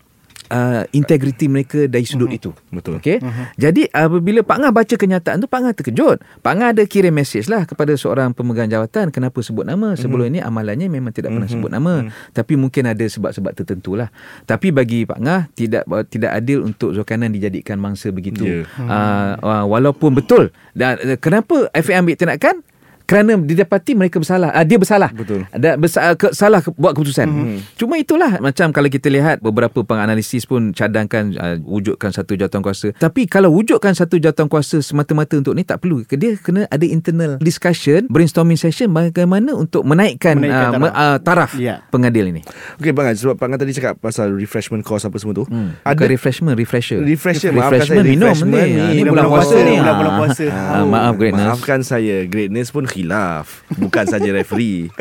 [0.51, 2.51] uh, integriti mereka dari sudut itu.
[2.75, 2.99] Betul.
[2.99, 3.23] Okey.
[3.57, 6.19] Jadi apabila Pak Ngah baca kenyataan tu Pak Ngah terkejut.
[6.43, 9.95] Pak Ngah ada kirim mesej lah kepada seorang pemegang jawatan kenapa sebut nama.
[9.95, 12.11] Sebelum ini amalannya memang tidak pernah sebut nama.
[12.35, 14.11] Tapi mungkin ada sebab-sebab tertentu lah.
[14.43, 18.43] Tapi bagi Pak Ngah tidak tidak adil untuk Zulkarnain dijadikan mangsa begitu.
[18.43, 18.67] Ya.
[18.83, 20.51] Uh, walaupun betul.
[20.75, 22.66] Dan uh, kenapa FA ambil tindakan?
[23.07, 25.47] Kerana didapati mereka bersalah uh, dia bersalah Betul.
[25.49, 27.59] dan bersa- ke, salah ke, buat keputusan hmm.
[27.75, 33.25] cuma itulah macam kalau kita lihat beberapa penganalisis pun cadangkan uh, wujudkan satu jawatankuasa tapi
[33.25, 38.57] kalau wujudkan satu jawatankuasa semata-mata untuk ni tak perlu dia kena ada internal discussion brainstorming
[38.57, 40.83] session bagaimana untuk menaikkan, Menaikkan uh, taraf.
[40.83, 41.87] me- uh, taraf Ya.
[41.89, 42.43] pengadil ini
[42.77, 45.45] Okey bang An, sebab Bang An tadi cakap pasal refreshment course apa semua tu.
[45.45, 45.79] hmm.
[45.81, 49.57] Ada Bukan refreshment refresher refresher maafkan refreshment saya minum refreshment ni Ah, ni bulan puasa
[49.57, 50.17] ni bulan- Ah.
[50.17, 50.45] puasa.
[50.49, 54.89] Ah, maaf greatness Maafkan saya Greatness pun khilaf Bukan saja referee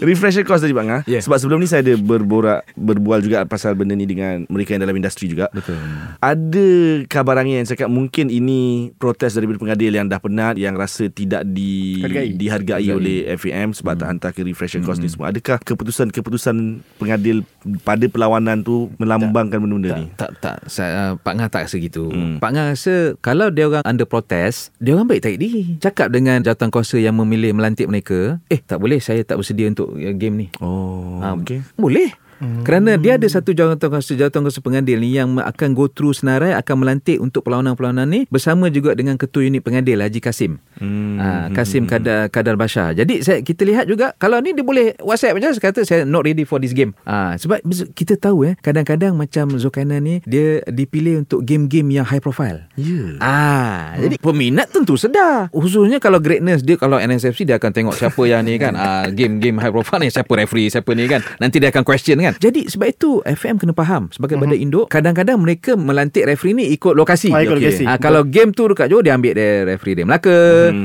[0.00, 1.02] Refresher course tadi bang ah.
[1.04, 1.20] Yeah.
[1.20, 4.96] Sebab sebelum ni saya ada berborak berbual juga pasal benda ni dengan mereka yang dalam
[4.96, 5.52] industri juga.
[5.52, 5.76] betul
[6.24, 6.68] Ada
[7.04, 11.44] kabar angin yang cakap mungkin ini protes daripada pengadil yang dah penat yang rasa tidak
[11.44, 12.32] di Hargai.
[12.32, 15.36] dihargai oleh FAM sebab tak hantar ke refresher course ni semua.
[15.36, 17.44] Adakah keputusan-keputusan pengadil
[17.80, 20.06] pada perlawanan tu melambangkan benda-benda ni?
[20.16, 22.08] Tak tak saya, uh, Pak Ngah tak rasa gitu.
[22.08, 22.40] Hmm.
[22.40, 25.76] Pak Ngah rasa kalau dia orang under protest, dia orang baik tarik diri.
[25.76, 30.14] Cakap dengan jawatankuasa yang memilih melantik mereka, eh tak boleh saya tak bersedia untuk uh,
[30.16, 30.46] game ni.
[30.58, 31.60] Oh, Ah, okey.
[31.76, 32.12] Boleh.
[32.40, 32.64] Hmm.
[32.64, 37.20] Kerana dia ada satu jawatankuasa jawatankuasa pengadil ni yang akan go through senarai akan melantik
[37.20, 40.56] untuk perlawanan-perlawanan ni bersama juga dengan ketua unit pengadil Haji Kasim.
[40.80, 41.20] Hmm.
[41.20, 41.52] Hmm.
[41.52, 42.96] Kasim Kadar Kadar Bashar.
[42.96, 46.48] Jadi saya kita lihat juga kalau ni dia boleh WhatsApp aja kata saya not ready
[46.48, 46.96] for this game.
[47.04, 47.60] Ah sebab
[47.92, 52.64] kita tahu eh kadang-kadang macam Zulkarnain ni dia dipilih untuk game-game yang high profile.
[52.80, 53.20] Ya.
[53.20, 54.08] Ah, hmm.
[54.08, 55.52] jadi peminat tentu sedar.
[55.52, 58.72] Khususnya kalau greatness dia kalau NSFC dia akan tengok siapa yang ni kan.
[58.72, 61.20] Ah, game-game high profile ni siapa referee, siapa ni kan.
[61.36, 62.29] Nanti dia akan question kan.
[62.36, 66.92] Jadi sebab itu FM kena faham sebagai badan induk kadang-kadang mereka melantik referee ni ikut
[66.92, 67.30] lokasi.
[67.30, 67.64] Ah, ikut Okey.
[67.64, 67.84] lokasi.
[67.84, 70.38] Ah, kalau game tu dekat Johor dia ambil dia referee dia Melaka.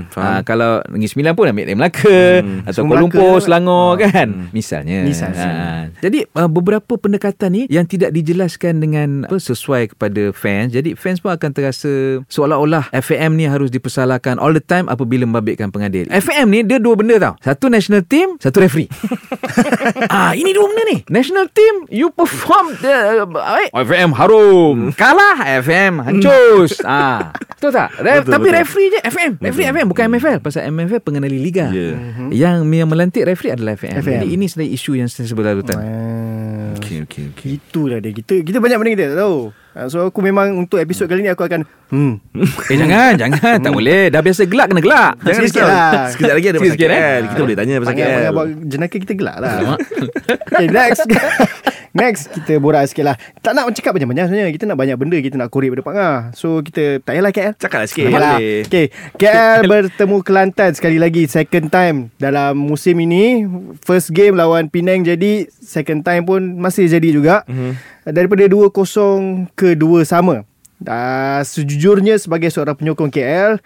[0.09, 0.25] Faham.
[0.29, 2.63] ah, kalau Negeri Sembilan pun ambil dia Melaka Hmm.
[2.63, 3.43] atau Kuala Lumpur, Melaka.
[3.43, 4.27] Selangor kan.
[4.51, 4.97] Misalnya.
[5.03, 5.43] Misalnya.
[5.43, 10.71] Ah, jadi uh, beberapa pendekatan ni yang tidak dijelaskan dengan apa sesuai kepada fans.
[10.71, 11.91] Jadi fans pun akan terasa
[12.25, 16.07] seolah-olah FAM ni harus dipersalahkan all the time apabila membabitkan pengadil.
[16.07, 17.33] FAM ni dia dua benda tau.
[17.41, 18.87] Satu national team, satu referee.
[20.13, 20.97] ah, ini dua benda ni.
[21.07, 24.95] National team you perform the uh, FAM harum.
[24.95, 26.79] Kalah FAM hancus.
[26.81, 27.91] ah, betul tak?
[27.99, 28.59] Re- Betul, tapi betul.
[28.63, 29.31] referee je FM.
[29.43, 31.67] Referee FM bukan MFL pasal MFL pengendali liga.
[31.69, 31.99] Ya.
[32.31, 33.99] Yang yang melantik referee adalah FM.
[33.99, 34.11] FM.
[34.23, 35.75] Jadi ini sebenarnya isu yang berlarutan.
[35.75, 36.79] Ah.
[36.79, 37.49] Okey okey okey.
[37.59, 39.39] Itulah dia kita kita banyak benda kita tak tahu.
[39.75, 42.13] Ah, So aku memang untuk episod kali ni aku akan hmm.
[42.71, 45.67] Eh jangan Jangan Tak boleh Dah biasa gelak kena gelak Jangan Sikit-sikit risau.
[45.67, 45.91] lah.
[46.07, 46.95] Sekejap lagi ada pasal Sikit-sikit, KL.
[46.95, 47.27] eh?
[47.27, 48.31] Kita boleh tanya pasal KL.
[48.31, 49.53] buat jenaka kita gelak lah.
[49.75, 51.03] okay, next.
[51.95, 55.39] Next kita borak sikit lah Tak nak cakap banyak-banyak sebenarnya Kita nak banyak benda Kita
[55.39, 58.35] nak korek pada Pak Ngah So kita Tak payahlah KL Cakap lah sikit lah.
[58.35, 63.47] Okay KL bertemu Kelantan sekali lagi Second time Dalam musim ini
[63.79, 67.95] First game lawan Penang jadi Second time pun Masih jadi juga mm-hmm.
[68.05, 68.69] Daripada 2-0
[69.55, 70.45] ke 2 sama
[70.85, 73.57] uh, Sejujurnya sebagai seorang penyokong KL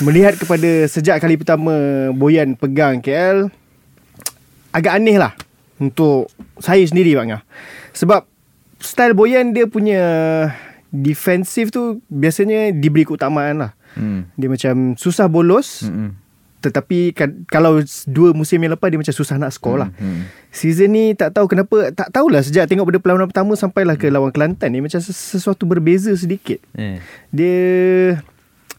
[0.00, 1.74] Melihat kepada sejak kali pertama
[2.16, 3.52] Boyan pegang KL
[4.72, 5.36] Agak aneh lah
[5.76, 7.44] Untuk saya sendiri Ngah
[7.92, 8.24] Sebab
[8.80, 10.00] Style Boyan dia punya
[10.88, 14.24] Defensif tu Biasanya diberi keutamaan lah Hmm.
[14.40, 16.16] Dia macam susah bolos Mm-mm.
[16.62, 19.90] Tetapi kan, kalau dua musim yang lepas dia macam susah nak skor lah.
[19.98, 20.30] Hmm.
[20.54, 24.30] Season ni tak tahu kenapa tak tahulah sejak tengok pada perlawanan pertama sampailah ke lawan
[24.30, 26.62] Kelantan ni macam ses- sesuatu berbeza sedikit.
[26.78, 27.02] Eh.
[27.34, 27.58] Dia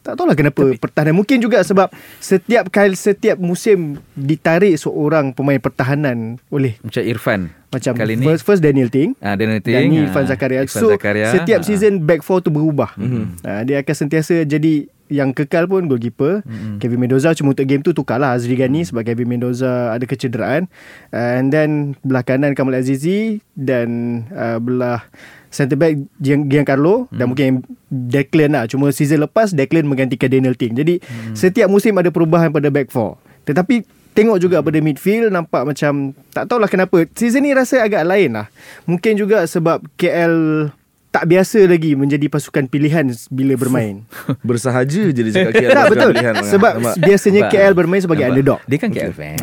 [0.04, 1.88] tak tahulah kenapa Tapi, pertahanan mungkin juga sebab
[2.20, 8.44] setiap kali setiap musim ditarik seorang pemain pertahanan oleh Macam Irfan macam Kali ni first
[8.44, 10.60] first Daniel Ting ah, Daniel Ting dan ah, Irfan Zakaria.
[10.68, 11.66] Irfan So Zakaria, setiap ah.
[11.66, 12.92] season back four tu berubah.
[13.00, 13.24] Mm-hmm.
[13.42, 16.40] Uh, dia akan sentiasa jadi yang kekal pun goalkeeper.
[16.44, 16.76] Mm-hmm.
[16.80, 20.70] Kevin Mendoza cuma untuk game tu tukarlah Azri Gani sebab Kevin Mendoza ada kecederaan.
[21.12, 25.04] And then belah kanan Kamal Azizi dan uh, belah
[25.52, 27.16] centre back Gian- Giancarlo mm.
[27.20, 27.50] dan mungkin
[27.92, 28.64] Declan lah.
[28.64, 30.72] Cuma season lepas Declan menggantikan Daniel Ting.
[30.72, 31.36] Jadi mm.
[31.36, 33.20] setiap musim ada perubahan pada back four.
[33.44, 38.38] Tetapi Tengok juga pada midfield Nampak macam Tak tahulah kenapa Season ni rasa agak lain
[38.38, 38.46] lah
[38.86, 40.70] Mungkin juga sebab KL
[41.14, 44.02] Tak biasa lagi Menjadi pasukan pilihan Bila bermain
[44.48, 46.34] Bersahaja je dia cakap KL Tak betul pilihan.
[46.42, 46.94] Sebab Nampak?
[47.00, 47.54] biasanya Nampak?
[47.56, 48.34] KL bermain sebagai Nampak?
[48.34, 49.36] underdog Dia kan KL fan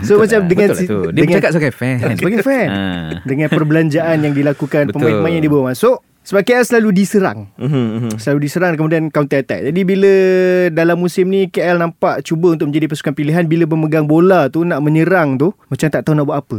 [0.00, 1.00] So macam dengan Betul lah tu.
[1.00, 3.08] Dia dengan- bercakap sebagai fan Sebagai fan Ah.
[3.22, 5.00] Dengan perbelanjaan yang dilakukan Betul.
[5.00, 8.10] Pemain-pemain yang dibawa masuk Sebab KL selalu diserang Mhm, mhm.
[8.16, 9.60] Selalu diserang kemudian counter attack.
[9.62, 10.12] Jadi bila
[10.70, 14.80] dalam musim ni KL nampak cuba untuk menjadi pasukan pilihan bila memegang bola tu nak
[14.80, 16.58] menyerang tu macam tak tahu nak buat apa.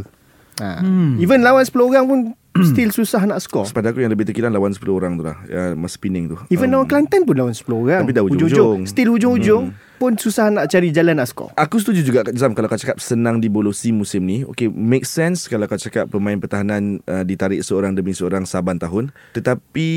[0.56, 0.80] Ha.
[0.80, 1.18] Hmm.
[1.18, 2.20] Even lawan 10 orang pun
[2.72, 3.68] still susah nak score.
[3.76, 6.72] Pada aku yang lebih terkilan lawan 10 orang tu lah ya, Masa Pening tu Even
[6.72, 8.02] Um, lawan Kelantan pun lawan 10 orang.
[8.08, 8.88] Tapi dah hujung-hujung.
[8.88, 9.95] Still hujung-hujung hmm.
[9.98, 11.52] Pun susah nak cari jalan nak score.
[11.54, 15.64] Aku setuju juga Zam Kalau kau cakap senang dibolosi musim ni Okay make sense Kalau
[15.64, 19.90] kau cakap pemain pertahanan uh, Ditarik seorang demi seorang saban tahun Tetapi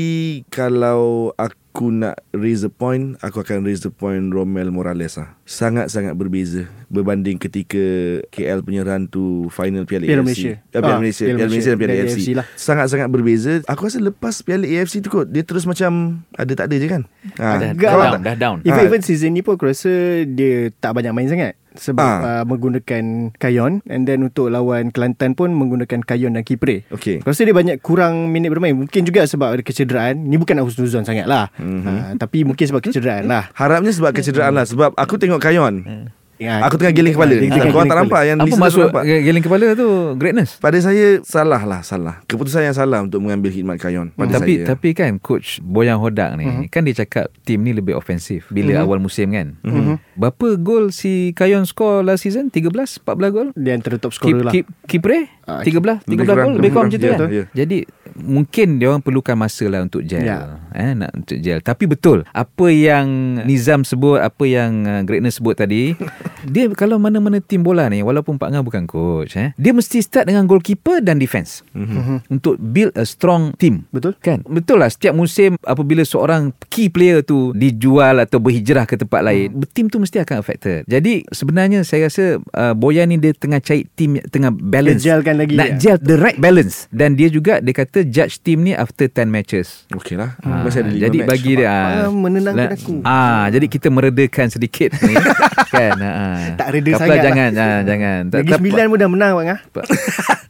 [0.49, 1.01] Kalau
[1.33, 1.57] aku
[1.89, 7.37] nak raise the point Aku akan raise the point Romel Morales lah Sangat-sangat berbeza Berbanding
[7.37, 7.79] ketika
[8.27, 10.53] KL punya run to final Piala, Piala AFC Malaysia.
[10.53, 12.45] uh, Piala Ah, Malaysia Piala Piala Malaysia dan Piala Piala AFC, AFC lah.
[12.53, 15.91] Sangat-sangat berbeza Aku rasa lepas Piala AFC tu kot Dia terus macam
[16.33, 17.01] Ada tak ada je kan
[17.35, 17.47] ha.
[17.55, 18.21] Dah Agak down lah.
[18.21, 18.87] Dah down Even, Ah.
[18.87, 19.88] even season ni pun aku rasa
[20.25, 21.53] dia tak banyak main sangat.
[21.69, 22.41] Sebab Ah.
[22.41, 26.83] uh, menggunakan Kayon and then untuk lawan Kelantan pun menggunakan Kayon dan Kipre.
[26.89, 30.65] Okay rasa dia banyak kurang minit bermain Mungkin juga sebab ada kecederaan Ni bukan nak
[30.65, 31.69] husnuzon sangat lah Mhm.
[31.69, 31.95] mm-hmm.
[31.95, 36.63] ha, Tapi mungkin sebab kecederaan lah Harapnya sebab kecederaan lah Sebab aku tengok Kayon ya,
[36.63, 39.65] Aku tengah giling kepala Korang tengah tak giling nampak Yang Apa maksud nampak Geling kepala
[39.73, 44.39] tu Greatness Pada saya Salah lah Salah Keputusan yang salah Untuk mengambil khidmat Kayon Pada
[44.39, 46.63] tapi saya tapi kan coach Boyan Hodak ni Mhm.
[46.67, 49.59] kan dia cakap tim ni lebih ofensif bila awal musim kan.
[49.59, 49.99] Mhm.
[50.15, 52.47] Berapa gol si Kayon score last season?
[52.47, 53.47] 13 14 gol?
[53.53, 56.69] Dia antara top Keep, scorer lah keep, Kipre Ah, 13 lebih 13 kurang, gol lebih
[56.71, 57.29] kurang macam tu Ya, kan.
[57.29, 57.43] ya.
[57.55, 57.77] Jadi
[58.15, 60.21] mungkin dia orang perlukan masa lah untuk gel.
[60.21, 60.61] Ya.
[60.71, 61.59] Eh nak untuk gel.
[61.59, 63.07] Tapi betul apa yang
[63.43, 65.97] Nizam sebut, apa yang uh, Greatness sebut tadi,
[66.41, 70.25] dia kalau mana-mana tim bola ni walaupun Pak Ngah bukan coach eh, dia mesti start
[70.25, 71.61] dengan goalkeeper dan defense.
[71.71, 72.29] Mhm.
[72.29, 73.87] Untuk build a strong team.
[73.89, 78.95] Betul Kan Betul lah Setiap musim Apabila seorang Key player tu Dijual atau berhijrah ke
[78.95, 79.69] tempat lain hmm.
[79.69, 83.87] Tim tu mesti akan affected Jadi sebenarnya Saya rasa uh, Boyan ni dia tengah cari
[83.89, 85.75] Tim Tengah balance Kejalkan lagi Nak ya.
[85.79, 89.87] gel The right balance Dan dia juga Dia kata judge team ni After 10 matches
[89.91, 91.29] Okey lah Ah, Masih ada jadi match.
[91.29, 92.93] bagi dia ah, Ah, menenangkan la- aku.
[93.01, 95.15] Ah, jadi kita meredakan sedikit ni
[95.73, 95.95] kan.
[96.19, 96.51] Ah.
[96.53, 97.23] Tak reda sangat lah.
[97.23, 98.19] jangan ah, jangan.
[98.27, 99.59] Tak- tak- sembilan pun dah menang bang ah.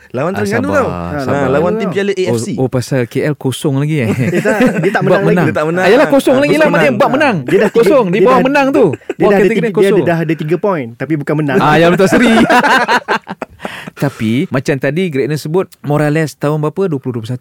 [0.10, 0.82] Lawan Ah, Terengganu sabar,
[1.22, 4.10] tau ha, Lawan tim Piala AFC Oh, oh pasal KL kosong lagi eh.
[4.34, 5.46] Dia tak, dia tak Bab menang, lagi.
[5.46, 5.86] Dia tak menang.
[5.86, 6.98] Ah, Yalah kosong Ah, lagi lah Maknanya menang.
[6.98, 9.62] bab menang Dia dah Kosong Di dia bawah menang tu Dia dah, ada kategori tiga,
[9.62, 12.34] dia kosong ada, dah ada tiga point Tapi bukan menang Ah, yang betul seri.
[14.00, 17.36] Tapi macam tadi Greatness sebut Morales tahun berapa 2021.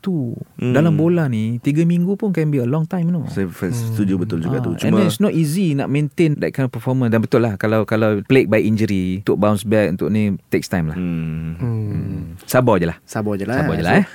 [0.59, 0.75] Hmm.
[0.75, 3.25] Dalam bola ni 3 minggu pun can be a long time you know.
[3.27, 6.51] Saya setuju betul juga Ah, tu and Cuma then it's not easy nak maintain that
[6.51, 10.09] kind of performance dan betul lah kalau kalau plagued by injury untuk bounce back untuk
[10.09, 10.97] ni takes time lah.
[10.97, 12.21] hmm, hmm.
[12.43, 12.99] Sabar je lah.
[13.05, 14.07] Sabar je lah Sabar je lah, eh.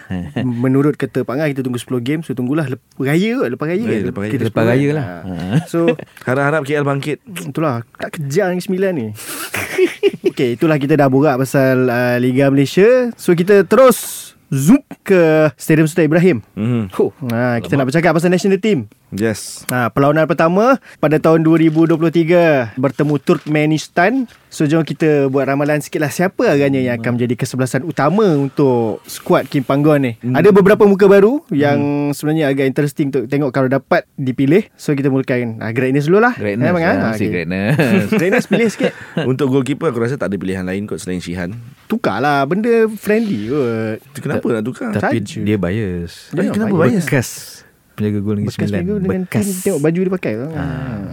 [0.64, 3.84] Menurut kata Pak Ngah Kita tunggu 10 game So tunggulah lep, Raya kot Lepas raya
[3.84, 4.00] kan?
[4.06, 4.32] lepas raya.
[4.32, 5.06] Kita Lepas 10 raya lah.
[5.22, 5.58] Ah.
[5.66, 5.80] So
[6.26, 9.08] Harap-harap KL bangkit Itulah Tak kejar ni sembilan ni
[10.34, 15.86] Okay itulah kita dah borak Pasal uh, Liga Malaysia So kita terus Zoom ke Stadium
[15.86, 16.90] Sultan Ibrahim hmm.
[16.94, 17.12] Huh.
[17.30, 19.64] ha, Kita nak bercakap pasal national team Yes.
[19.70, 24.26] Ha, perlawanan pertama pada tahun 2023 bertemu Turkmenistan.
[24.54, 29.02] So jom kita buat ramalan sikit lah siapa agaknya yang akan menjadi kesebelasan utama untuk
[29.10, 30.14] skuad Kim Panggon ni.
[30.22, 30.38] Hmm.
[30.38, 32.14] Ada beberapa muka baru yang hmm.
[32.14, 34.70] sebenarnya agak interesting untuk tengok kalau dapat dipilih.
[34.78, 36.38] So kita mulakan ha, Greatness dulu lah.
[36.38, 37.12] Greatness Eh, Bang, lah, ha?
[37.18, 37.30] Okay.
[37.34, 38.08] greatness.
[38.22, 38.94] Greatness pilih sikit.
[39.32, 41.58] Untuk goalkeeper aku rasa tak ada pilihan lain kot selain Shihan.
[41.90, 43.98] Tukar lah benda friendly kot.
[44.22, 44.94] Kenapa nak tukar?
[44.94, 45.42] Tapi Saja.
[45.42, 46.30] dia bias.
[46.30, 46.94] Dia kenapa bias?
[46.94, 47.06] bias?
[47.10, 47.63] Bekas
[47.94, 48.84] penjaga gol Negeri Bekas Sembilan.
[49.00, 49.44] dengan Bekas.
[49.44, 50.34] team tengok baju dia pakai.
[50.40, 50.66] Ha.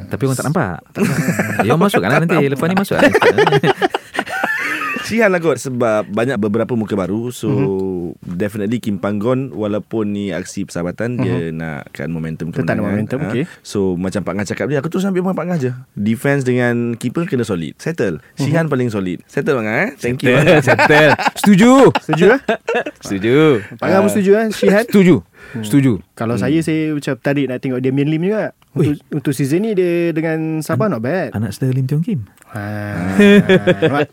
[0.09, 0.77] Tapi orang tak nampak.
[1.69, 3.11] Yang masuk kan nanti Lepas ni masuk kan
[5.01, 8.31] Shihan lah kot Sebab banyak beberapa muka baru So mm-hmm.
[8.31, 11.25] Definitely Kim Panggon Walaupun ni aksi persahabatan mm-hmm.
[11.25, 12.85] Dia nakkan momentum Dia kemenangan.
[12.85, 13.45] momentum, Ah, okey.
[13.61, 17.27] So macam Pak Ngah cakap dia Aku terus ambil Pak Ngah je Defense dengan Keeper
[17.27, 21.11] kena solid Settle Shihan paling solid Settle Pak Ngah eh Thank you Settle, settle.
[21.35, 22.40] Setuju Setuju lah?
[23.05, 23.37] Setuju
[23.77, 25.16] Panggah pun setuju lah Shihan Setuju
[25.57, 25.98] Setuju.
[26.12, 28.55] Kalau saya Saya macam tarik nak tengok Damian Lim juga.
[28.70, 31.33] Untuk, untuk season ni Dia dengan Sabah not bad.
[31.33, 32.22] Anak saudara Lim Tiong Kim.
[32.50, 32.62] Ha.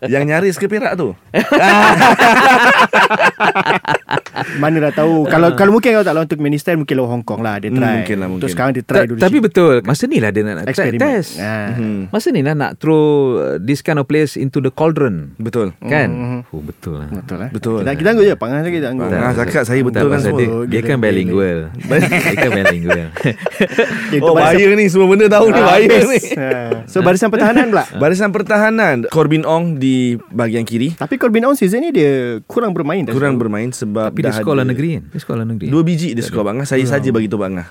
[0.13, 1.13] Yang nyaris ke Perak tu?
[4.57, 5.25] Mana dah tahu.
[5.25, 7.93] Kalau kalau mungkin Kalau tak lawan Turkmenistan Mungkin lawan Hong Kong lah Dia Hmm, try.
[7.97, 8.41] mungkin lah, mungkin.
[8.41, 11.01] Terus sekarang dia try Ta- dulu Tapi betul Masa ni lah dia nak try Eksperimen
[11.01, 11.31] test.
[11.37, 11.53] Ha.
[11.73, 12.01] hmm.
[12.09, 13.01] Masa ni lah nak throw
[13.35, 15.33] uh, This kind of players Into the cauldron.
[15.37, 15.73] Betul.
[15.81, 16.09] Kan?
[16.09, 16.39] Mhm.
[16.49, 17.09] Oh betul lah.
[17.11, 17.49] Betul lah.
[17.49, 17.79] Betul.
[17.81, 18.35] Kita, kita tangguh je.
[18.35, 20.39] Panggah saya kita tangguh Pak Ngah cakap saya betul tak, kan semua.
[20.63, 21.59] dia, kan bilingual.
[22.27, 23.09] Dia kan bilingual
[24.23, 26.19] Oh bahaya ni Semua benda tahu ni Ah, Bahaya ni.
[26.33, 26.49] Ha.
[26.85, 27.83] So barisan pertahanan pula?
[28.01, 30.93] Barisan pertahanan Corbin Ong di bahagian kiri.
[30.93, 34.63] Tapi Corbin On season ni Dia kurang bermain dah Kurang bermain sebab Tapi dia sekolah
[34.63, 35.67] negeri kan Dia sekolah negeri.
[35.67, 36.61] Dua biji dia skor Bang.
[36.61, 37.67] Ngah Saya saja bagi tu Bang Ngah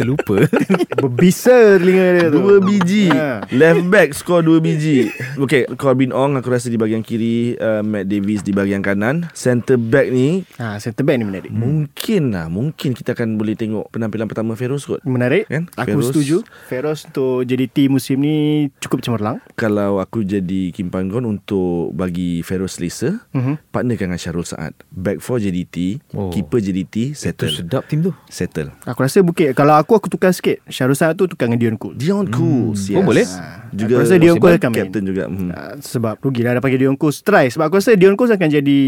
[0.00, 0.48] Terlupa
[0.96, 2.40] Berbisa telinga dia tu.
[2.40, 3.08] Dua biji.
[3.10, 3.44] Ha.
[3.50, 5.12] Left back skor dua biji.
[5.36, 9.28] Okay Corbin Ong Aku rasa di bahagian kiri uh, Matt Davis di bahagian kanan.
[9.32, 11.50] Center back ni ha, Center back ni menarik.
[11.50, 15.00] Mungkin lah Mungkin kita akan boleh tengok Penampilan pertama Feroz kot.
[15.02, 15.44] Menarik.
[15.46, 15.68] Kan?
[15.74, 16.06] Aku Feroz.
[16.08, 16.36] setuju.
[16.66, 18.36] Feroz untuk JDT musim ni
[18.78, 19.40] Cukup cemerlang.
[19.54, 23.60] Kalau aku jadi Kim Panggon Untuk bagi Feroz selesa Mhm.
[23.68, 24.72] Partnerkan dengan Syarul Saad.
[24.88, 25.76] Back 4 JDT
[26.12, 26.30] Oh.
[26.30, 27.52] Keeper JDT Itu Settle.
[27.54, 28.12] sedap tim tu.
[28.26, 28.72] Settle.
[28.84, 30.62] Aku rasa bukit Kalau aku aku tukar sikit.
[30.70, 33.26] Syarul Saad tu tukar dengan Dion Cool Dion Cools Oh, boleh?
[33.74, 34.78] Juga Aku rasa Dion Cole akan main.
[34.86, 35.48] Captain juga hmm.
[35.50, 38.78] Uh, sebab rugilah dah panggil Dion Coles try sebab aku rasa Dion Coles akan jadi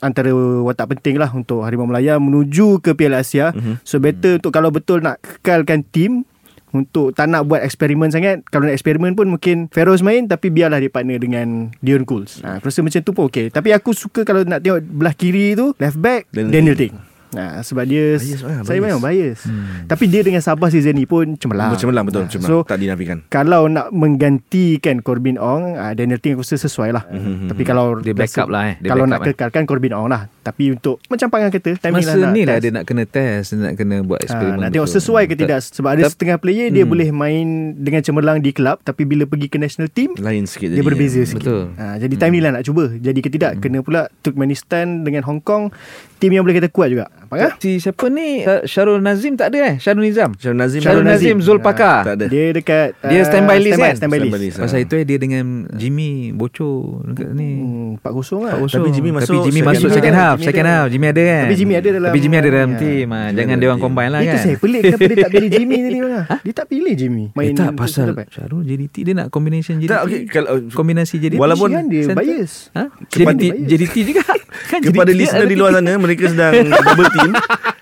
[0.00, 0.32] antara
[0.64, 3.52] watak penting lah untuk Harimau Melaya menuju ke Piala Asia.
[3.52, 3.74] Mm-hmm.
[3.84, 6.24] so better untuk kalau betul nak kekalkan tim
[6.70, 10.78] untuk tak nak buat eksperimen sangat Kalau nak eksperimen pun mungkin Feroz main Tapi biarlah
[10.78, 14.22] dia partner dengan Dion Cools ha, Aku rasa macam tu pun okay Tapi aku suka
[14.22, 18.42] kalau nak tengok Belah kiri tu Left back Daniel Daniel Ting Ha, sebab dia Bias,
[18.42, 18.90] ah, Saya bias.
[18.90, 19.86] memang bias hmm.
[19.86, 22.50] Tapi dia dengan Sabah season ni pun Cemerlang Cemerlang betul Ha, cemerlang.
[22.50, 27.06] So Tak dinafikan kalau nak menggantikan Corbin Ong uh, Daniel Ting aku rasa sesuai lah
[27.06, 27.46] mm-hmm.
[27.46, 28.74] Tapi kalau Dia backup lah, eh.
[28.78, 32.18] Dia Kalau backup, nak kekalkan Corbin Ong lah Tapi untuk Macam Pangan kata timing Masa
[32.18, 34.88] lah ni lah dia nak kena test Dia nak kena buat eksperimen Ha, nak tengok
[34.90, 34.98] betul.
[34.98, 39.06] sesuai ke tidak Sebab ada setengah player Dia boleh main Dengan cemerlang di kelab Tapi
[39.06, 41.26] bila pergi ke national team Lain sikit Dia jadi, berbeza ya.
[41.30, 41.62] sikit Betul.
[41.78, 45.38] ha, Jadi time ni lah nak cuba Jadi ke tidak Kena pula Turkmenistan Dengan Hong
[45.38, 45.70] Kong
[46.18, 48.42] Tim yang boleh kata kuat juga Pangan Si siapa ni?
[48.42, 49.74] Uh, Syarul Nazim tak ada eh?
[49.78, 50.34] Syarul Nizam.
[50.34, 51.36] Syarul Nazim Syarul Nazim.
[51.38, 52.26] Zulpaka Tak ada.
[52.26, 53.94] Dia dekat Dia standby list standby, kan?
[53.94, 54.56] Standby list, Standby list.
[54.58, 57.50] Pasal itu eh dia dengan Jimmy bocor dekat ni.
[57.56, 58.10] Hmm, 4-0
[58.42, 58.54] lah.
[58.58, 58.74] 4-0.
[58.74, 59.94] Tapi Jimmy masuk Tapi Jimmy second masuk half.
[59.94, 60.74] second half Jimmy Second ada.
[60.74, 60.86] half.
[60.90, 61.40] Jimmy ada kan?
[61.40, 62.78] Tapi Jimmy ada dalam Tapi Jimmy ada dalam Ya.
[62.78, 63.06] team.
[63.08, 63.28] Ah.
[63.30, 64.40] Jangan dia orang combine lah Itu kan?
[64.40, 64.82] saya pelik.
[64.82, 66.24] Kenapa dia tak pilih Jimmy tadi bang?
[66.40, 67.24] Dia tak pilih Jimmy.
[67.32, 68.06] Eh tak pasal.
[68.26, 72.74] Syarul JDT Dia nak combination JDT Tak, okay, kalau Kombinasi JDT Walaupun- dia bias.
[72.74, 72.90] Ha?
[73.06, 74.22] Kepada- JDT, JDT juga.
[74.70, 77.32] Kan Kepada JDT listener di luar sana Mereka sedang double team.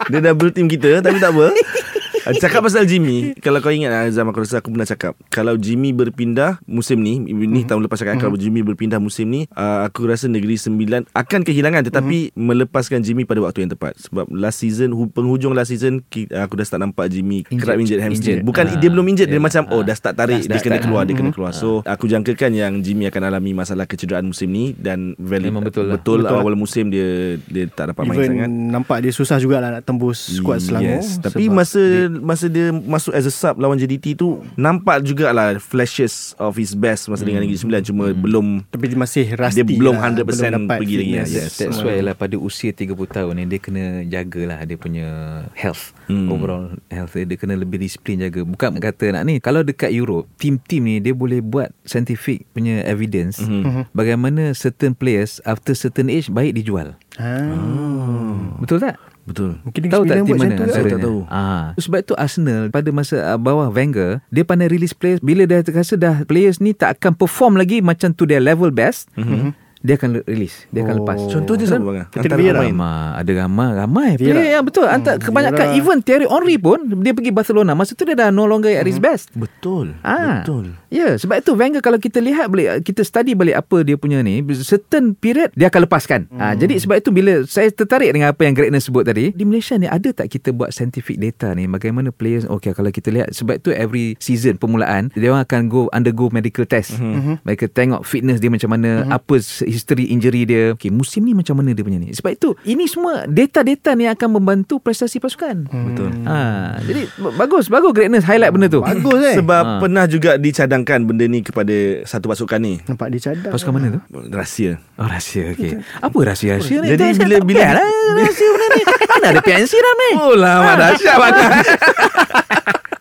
[0.08, 1.52] Dia double team kita Tapi tak apa
[2.30, 5.90] Cakap pasal Jimmy Kalau kau ingat ah, Azam aku rasa aku pernah cakap Kalau Jimmy
[5.90, 10.28] berpindah Musim ni Ni tahun lepas cakap Kalau Jimmy berpindah musim ni uh, Aku rasa
[10.28, 15.08] Negeri Sembilan Akan kehilangan Tetapi Melepaskan Jimmy pada waktu yang tepat Sebab last season hu-
[15.08, 17.42] Penghujung last season ki- Aku dah start nampak Jimmy.
[17.44, 18.44] Kerap injured hamstring Injured.
[18.44, 19.40] Bukan Ah, dia belum Dia yeah.
[19.40, 19.82] macam Oh Ah.
[19.82, 23.08] dah start tarik Dah Dia kena keluar Dia kena keluar So aku jangkakan yang Jimmy
[23.08, 25.96] akan alami Masalah kecederaan musim ni Dan valid Memang betul lah.
[25.96, 26.42] Betul, Betul lah.
[26.42, 30.28] awal musim Dia Dia tak dapat main Even sangat nampak dia susah jugalah nak tembus
[30.34, 31.00] skuad Selangor.
[31.00, 31.16] Yes.
[31.18, 31.80] Tapi masa
[32.18, 37.06] masa dia masuk as a sub lawan JDT tu nampak jugalah flashes of his best
[37.06, 39.58] masa dengan Negeri Sembilan cuma belum tapi dia masih rusty.
[39.58, 40.12] Dia belum lah.
[40.14, 41.30] 100% dapat pergi lagi, fitness.
[41.30, 41.52] yes.
[41.56, 45.06] That's why lah pada usia 30 tahun ni dia kena jagalah dia punya
[45.54, 45.96] health.
[46.06, 46.18] Hmm.
[46.18, 46.32] Hmm.
[46.32, 48.42] Overall health dia, dia kena lebih disiplin jaga.
[48.42, 53.38] Bukan kata nak ni kalau dekat Europe team-team ni dia boleh buat scientific punya evidence
[53.38, 53.92] Mhm.
[53.92, 56.98] bagaimana certain players after certain age baik dijual.
[57.16, 58.58] Ah.
[58.58, 58.98] Betul tak?
[59.28, 59.60] Betul.
[59.62, 60.56] Mungkin Tahu tak tim mana?
[60.64, 61.20] Saya tak tahu.
[61.28, 65.60] Ah, sebab tu Arsenal pada masa uh, bawah Wenger dia pandai release players bila dia
[65.60, 69.12] rasa dah players ni tak akan perform lagi macam to their level best.
[69.20, 69.67] Mm-hmm.
[69.88, 71.00] Dia akan release, dia akan Oh.
[71.00, 71.18] lepas.
[71.24, 71.96] Contohnya siapa bang?
[72.04, 72.58] Captain Antara Vieira.
[72.58, 72.68] pemain.
[72.68, 74.36] Ramai, ada ramai, ramai Vieira.
[74.36, 74.84] player yang betul.
[74.84, 75.80] Antara Hmm, kebanyakan Vieira.
[75.80, 77.72] even Thierry Henry pun dia pergi Barcelona.
[77.72, 79.32] Masa tu dia dah no longer at his best.
[79.32, 79.96] Betul.
[80.02, 80.44] Ah.
[80.44, 80.76] Betul.
[80.88, 84.38] Ya, sebab itu Wenger kalau kita lihat balik kita study balik apa dia punya ni,
[84.58, 86.20] certain period dia akan lepaskan.
[86.28, 86.36] Hmm.
[86.38, 89.72] Ha, jadi sebab itu bila saya tertarik dengan apa yang Greatness sebut tadi, di Malaysia
[89.74, 93.56] ni ada tak kita buat scientific data ni bagaimana players okey kalau kita lihat sebab
[93.56, 96.98] itu every season permulaan dia orang akan go undergo medical test.
[96.98, 97.38] Hmm.
[97.40, 99.10] Mereka tengok fitness dia macam mana, hmm.
[99.10, 99.34] apa
[99.78, 100.74] history injury dia.
[100.74, 102.10] Okey, musim ni macam mana dia punya ni.
[102.10, 105.64] Sebab itu ini semua data-data ni akan membantu prestasi pasukan.
[105.64, 106.10] Betul.
[106.24, 106.38] Ha,
[106.80, 108.80] jadi bagus bagus Greatness highlight benda tu.
[108.80, 109.78] Bagus eh Sebab Ah.
[109.78, 111.70] pernah juga dicadangkan benda ni kepada
[112.02, 112.82] satu pasukan ni.
[112.82, 114.00] Nampak dia cadang Pasukan mana tu?
[114.28, 114.82] Rahsia.
[114.94, 115.78] Oh rahsia okey.
[115.98, 116.88] Apa rahsia-rahsia ni?
[116.90, 117.86] Jadi Tak- bila- bila- payah lah
[118.18, 118.82] rahsia benda ni.
[119.08, 120.10] Mana ada PNC dah ni?
[120.16, 121.48] Oh lama dahsyat banyak.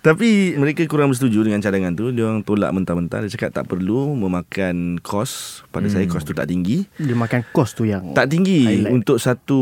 [0.07, 2.15] Tapi mereka kurang bersetuju dengan cadangan tu.
[2.15, 3.27] Dia orang tolak mentah-mentah.
[3.27, 5.63] Dia cakap tak perlu memakan kos.
[5.67, 5.99] Pada hmm.
[5.99, 6.87] saya kos tu tak tinggi.
[6.95, 8.95] Dia makan kos tu yang Tak tinggi Highlight.
[8.95, 9.59] untuk satu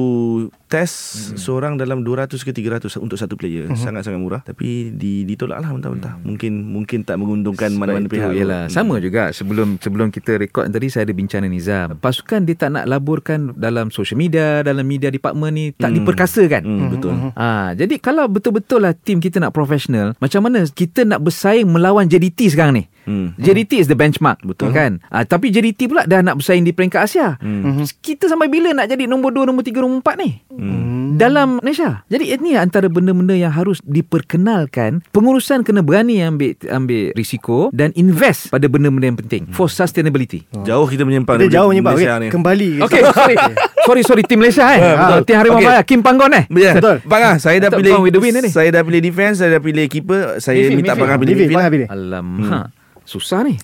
[0.65, 0.95] test
[1.31, 1.37] hmm.
[1.37, 3.69] seorang dalam 200 ke 300 untuk satu player.
[3.69, 3.77] Hmm.
[3.77, 4.41] Sangat-sangat murah.
[4.41, 6.17] Tapi di, ditolak lah mentah-mentah.
[6.17, 6.25] Hmm.
[6.25, 8.31] Mungkin mungkin tak menguntungkan mana-mana Sebab pihak.
[8.33, 11.87] itu, Yalah, sama juga sebelum sebelum kita rekod tadi saya ada bincang dengan Nizam.
[11.97, 15.97] Pasukan dia tak nak laburkan dalam social media, dalam media department ni tak Hmm.
[16.01, 16.61] diperkasakan.
[16.65, 17.13] Hmm, betul.
[17.33, 22.05] Ha, jadi kalau betul-betul lah tim kita nak profesional, macam mana kita nak bersaing melawan
[22.05, 22.83] JDT sekarang ni?
[23.05, 23.37] Hmm.
[23.37, 24.73] JDT is the benchmark Betul.
[24.73, 27.85] kan ha, Tapi JDT pula Dah nak bersaing di peringkat Asia Hmm.
[28.01, 31.19] Kita sampai bila nak jadi Nombor 2, nombor 3, nombor 4 ni Hmm.
[31.19, 32.03] dalam Malaysia.
[32.11, 35.03] Jadi ini antara benda-benda yang harus diperkenalkan.
[35.15, 40.43] Pengurusan kena berani ambil ambil risiko dan invest pada benda-benda yang penting for sustainability.
[40.67, 42.23] Jauh kita menyimpang daripada jauh Malaysia okay.
[42.23, 42.27] ni.
[42.31, 43.35] Kembali Okey, sorry.
[43.87, 44.79] sorry, sorry tim Malaysia eh.
[44.81, 45.21] betul.
[45.23, 45.67] Tim Harimau Okey.
[45.67, 46.43] Malaya, Kim Panggon eh.
[46.51, 46.97] Ya, Betul.
[47.07, 48.49] Bang ah, saya dah pilih win ni.
[48.51, 50.93] Saya dah pilih defense, saya dah pilih keeper, saya minta.
[50.97, 51.67] Bang Ah pilih Midfield, lah.
[51.67, 51.87] Ah pilih.
[51.87, 52.84] Alamak.
[53.05, 53.55] Susah ni.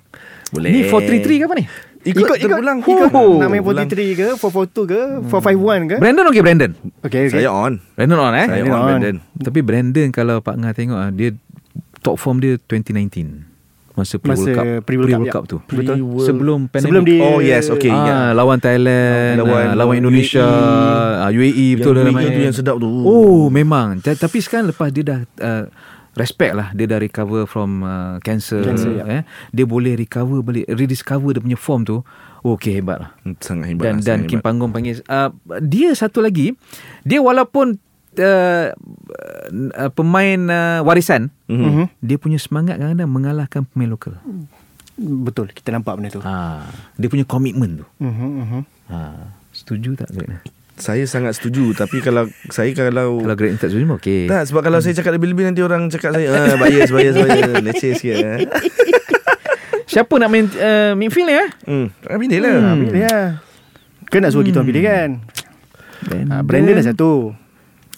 [0.50, 0.70] Boleh.
[0.70, 1.66] Ni 433 ke apa ni?
[2.02, 2.80] Ikut, Ikut, ikut, terulang.
[2.80, 3.10] ikut.
[3.12, 3.38] Oh.
[3.38, 6.72] Nak main 43 ke 442 ke 451 ke Brandon okey Brandon.
[7.02, 7.34] Okay, okay.
[7.36, 7.78] Saya on.
[7.94, 8.48] Brandon on eh.
[8.48, 8.88] Saya Brandon on on.
[8.88, 9.16] Brandon.
[9.38, 11.30] Tapi Brandon kalau Pak Ngah tengok ah, dia
[12.00, 13.54] top form dia 2019.
[13.92, 14.66] Masa pre-World Masa Cup.
[14.82, 15.34] pre-World Cup, Pre-World ya.
[15.36, 15.58] Cup tu.
[15.68, 15.96] Betul.
[16.24, 16.86] Sebelum pandemik.
[16.88, 17.92] Sebelum dia Oh yes, okay.
[17.92, 18.18] Ah, ya.
[18.32, 21.20] lawan Thailand, Lawan lawan, lawan Indonesia, UAE.
[21.20, 22.32] ah, UAE betul Yang UAE main.
[22.32, 22.88] tu yang sedap tu.
[23.04, 24.00] Oh, memang.
[24.00, 25.64] Ta- Tapi sekarang lepas dia dah uh,
[26.14, 29.04] respect lah dia dah recover from uh, cancer, Cancer, ya.
[29.10, 29.24] eh.
[29.50, 31.98] Dia boleh recover balik, rediscover dia punya form tu.
[32.42, 33.12] Oh, okay hebat lah.
[33.22, 33.84] Hmm, Sangat hebat.
[33.84, 34.44] Dan lah, dan Kim hebat.
[34.44, 36.58] Panggung panggil uh, dia satu lagi
[37.02, 37.78] dia walaupun
[38.18, 38.66] uh,
[39.78, 41.62] uh, pemain uh, warisan Mhm.
[41.62, 41.86] Mhm.
[42.00, 44.18] dia punya semangat kadang-kadang mengalahkan pemain lokal.
[44.98, 47.86] Betul kita nampak benda tu Ha, dia punya komitmen tu.
[47.98, 48.62] Mhm, mhm.
[48.88, 48.98] Ha,
[49.50, 50.12] setuju tak?
[50.82, 54.26] Saya sangat setuju tapi kalau saya kalau Kalau Greg tak setuju okey.
[54.26, 57.92] tak sebab kalau saya cakap lebih-lebih nanti orang cakap saya ah bias bias bias leceh
[57.94, 58.38] sikit eh.
[59.86, 61.50] Siapa nak main uh, midfield ni eh?
[61.64, 62.54] Hmm, pilih lah.
[62.64, 63.28] Ah, Pilih lah
[64.08, 65.10] Kan nak suruh kita orang pilih kan
[66.02, 67.12] Brandon, Ah, Brandon dah satu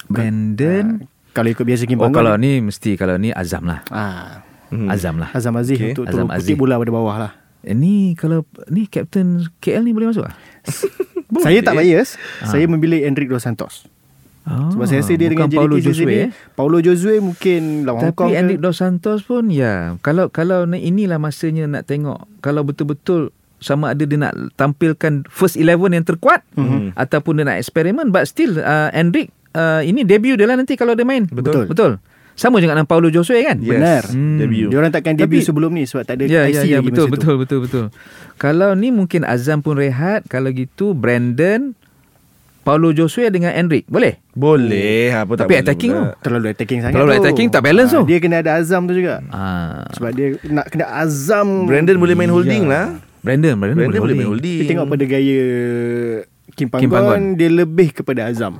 [0.06, 0.86] Brandon.
[1.00, 3.80] Ah, Kalau ikut biasa Kim Oh kalau ni mesti kalau ni Azam lah.
[3.90, 4.90] ah, Hmm.
[4.90, 5.30] Azam lah.
[5.32, 5.94] Azam Aziz Okay.
[5.94, 6.58] Untuk Azam turun Aziz.
[6.58, 10.26] bola pada bawah lah Eh, Ni kalau ni Captain KL ni boleh masuk
[11.36, 11.44] ah?
[11.44, 12.10] Saya tak bias
[12.44, 13.90] Saya memilih Enric Dos Santos
[14.44, 16.30] Oh, Sebab saya rasa dia dengan Paulo Josue sini eh.
[16.54, 20.84] Paulo Josue mungkin lawan Hong Kong Tapi Enric Dos Santos pun ya kalau kalau ni-
[20.84, 26.44] inilah masanya nak tengok kalau betul-betul sama ada dia nak tampilkan first 11 yang terkuat
[26.54, 26.92] Mhm.
[26.94, 30.92] ataupun dia nak eksperimen but still uh, Enric uh, ini debut dia lah nanti kalau
[30.92, 31.24] dia main.
[31.26, 31.64] Betul.
[31.66, 32.04] Betul.
[32.34, 33.58] Sama juga dengan Paulo Josue kan?
[33.58, 33.70] Yes.
[33.70, 34.04] Benar.
[34.08, 34.38] Hmm.
[34.38, 34.68] Debut.
[34.68, 36.88] Dia orang takkan debut Tapi- sebelum ni Sebab tak ada Ya, IC ya, ya, lagi
[36.88, 37.86] betul, masa betul, betul, betul.
[38.36, 40.26] Kalau ni mungkin Azam pun rehat.
[40.26, 41.78] Kalau gitu, Brandon,
[42.60, 43.86] Paulo Josue dengan Enric.
[43.86, 44.18] Boleh?
[44.34, 46.02] Boleh apa tak Tapi boleh attacking pula.
[46.02, 47.20] tu Terlalu attacking sangat Terlalu tu.
[47.20, 48.02] attacking tak balance Ah, tu.
[48.04, 49.84] Dia kena ada Azam tu juga Ah.
[49.92, 52.98] Sebab dia nak kena Azam Brandon boleh main holding lah.
[53.20, 54.48] Brandon, Brandon, Brandon boleh main holding.
[54.50, 54.58] holding.
[54.58, 55.42] Kita tengok pada gaya
[56.52, 57.22] Kim Panggon, Kim Panggon.
[57.36, 58.54] Dia lebih kepada Azam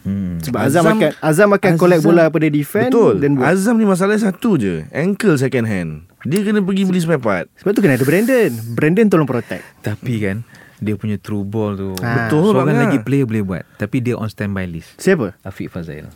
[0.00, 0.40] Hmm.
[0.40, 3.20] Sebab Azam, Azam- akan Azam akan Azam- collect bola pada defend Betul.
[3.20, 3.46] dan buat.
[3.46, 4.88] Azam ni masalah satu je.
[4.90, 6.08] Ankle second hand.
[6.22, 7.46] Dia kena pergi beli spare part.
[7.56, 8.50] Sebab tu kena ada Brandon.
[8.72, 9.60] Brandon tolong protect.
[9.80, 10.36] Tapi kan,
[10.76, 11.92] dia punya true ball tu.
[12.00, 12.28] Ah.
[12.28, 13.64] Betul, Seorang lagi player boleh buat.
[13.76, 14.96] Tapi dia on standby list.
[14.96, 15.36] Siapa?
[15.40, 16.08] Afiq Fazail.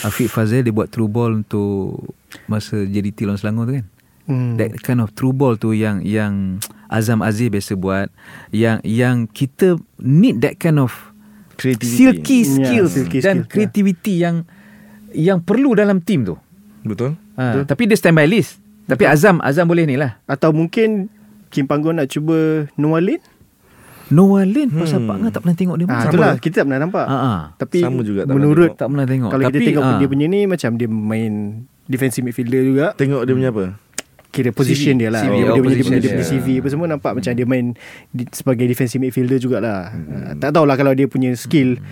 [0.00, 2.14] Afiq Fazail dia buat true ball untuk
[2.46, 3.86] masa JDT lawan Selangor tu kan.
[4.30, 4.54] Hmm.
[4.54, 8.08] That kind of true ball tu yang yang Azam Aziz biasa buat
[8.50, 11.09] yang yang kita need that kind of
[11.60, 11.92] Creativity.
[11.92, 13.50] silky Ya, skills silky dan skills, ya.
[13.50, 14.36] creativity yang
[15.12, 16.34] yang perlu dalam team tu.
[16.80, 17.20] Betul.
[17.34, 18.56] Ha, tapi dia standby list.
[18.84, 20.16] Tapi Azam Azam boleh ni lah.
[20.24, 21.12] Atau mungkin
[21.48, 23.20] Kim Panggon nak cuba Noah Lin?
[24.08, 25.06] Noah Lin pasal Hmm.
[25.06, 26.02] Pak Ngah tak pernah tengok dia main.
[26.04, 27.06] itulah kita tak pernah nampak.
[27.06, 27.32] Ha, ha.
[27.54, 29.30] Tapi Sama juga tak menurut Tak pernah tengok.
[29.30, 31.32] kalau tapi, kita tengok ah, dia punya ni macam dia main
[31.84, 32.86] defensive midfielder juga.
[32.94, 33.64] Tengok dia punya apa?
[34.30, 35.26] Kira position dia lah.
[35.26, 36.26] CV, dia, oh, dia punya dia punya, dia punya.
[36.26, 37.74] CV apa semua nampak macam dia main
[38.14, 39.90] di, sebagai defensive midfielder jugalah.
[39.90, 40.38] Hmm.
[40.38, 41.82] tak tahulah kalau dia punya skill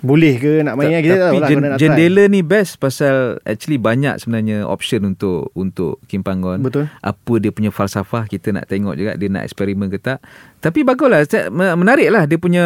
[0.00, 1.80] boleh ke nak main kita tak Tapi tahulah Jen, try.
[1.84, 6.64] Jendela ni best pasal actually banyak sebenarnya option untuk untuk Kim Panggon.
[6.64, 6.88] Betul.
[7.04, 10.24] Apa dia punya falsafah kita nak tengok juga dia nak eksperimen ke tak.
[10.64, 12.64] Tapi baguslah menarik lah dia punya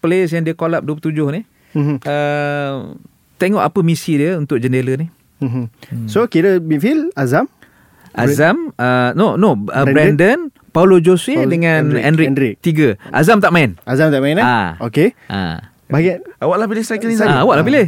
[0.00, 1.42] players yang dia call up 27 ni.
[1.76, 1.96] Mhm.
[2.04, 2.96] Uh,
[3.36, 5.12] tengok apa misi dia untuk Jendela ni.
[5.44, 6.08] Mhm.
[6.08, 7.52] So kira midfield Azam
[8.14, 10.16] Azam uh, no no uh, Brandon?
[10.16, 10.38] Brandon,
[10.70, 11.92] Paulo Jose Paulo- dengan.
[11.92, 12.60] Endrick.
[12.60, 12.96] Tiga.
[13.08, 13.76] Azam tak main.
[13.84, 14.44] Azam tak main eh?
[14.44, 14.76] Ah.
[14.80, 15.12] Okey.
[15.26, 15.72] Ah.
[15.86, 17.86] Bahagian Awak lah pilih striker ni Ah, awak lah pilih.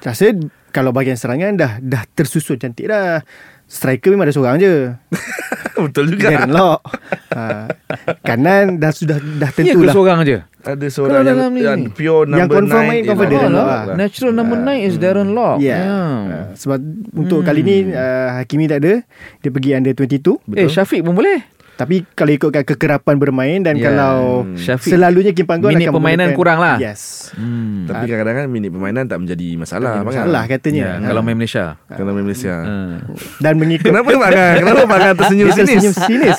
[0.00, 0.30] rasa
[0.70, 3.22] kalau bahagian serangan dah dah tersusun cantik dah.
[3.64, 4.92] Striker memang ada seorang je.
[5.84, 6.30] Betul juga.
[6.30, 6.80] Darren Lock.
[7.34, 7.66] ha.
[8.22, 9.94] Kanan dah sudah dah Ya tentu ke lah.
[9.94, 10.38] seorang je?
[10.64, 13.66] Ada seorang yang, ni- yang pure number Yang confirm nine main, is confirm Darren Lock
[13.66, 13.82] lah.
[13.94, 15.56] Natural number 9 is Darren Lock.
[15.58, 15.66] Ya.
[15.66, 15.82] Yeah.
[15.84, 16.78] Uh, sebab
[17.12, 19.02] untuk kali ni uh, Hakimi tak ada.
[19.42, 20.56] Dia pergi under 22.
[20.56, 21.42] Eh Syafiq pun boleh.
[21.74, 23.90] Tapi kalau ikutkan kekerapan bermain dan Ya.
[23.90, 26.76] kalau Syafiq, selalunya Kim Panggon minit akan permainan menggunakan- kurang lah.
[26.78, 27.34] Yes.
[27.34, 27.82] Hmm.
[27.84, 30.00] Tapi kadang-kadang minit permainan tak menjadi masalah.
[30.00, 30.22] Pangan.
[30.24, 30.84] Salah katanya.
[30.84, 31.06] Ya, Ha.
[31.10, 31.74] kalau main Malaysia.
[31.86, 32.54] Kalau main Malaysia.
[32.62, 32.94] Uh.
[33.38, 34.54] dan mengikut Kenapa Pangan?
[34.56, 36.06] Kenapa Pangan tersenyum Dia tersenyum sinis?
[36.08, 36.38] sinis.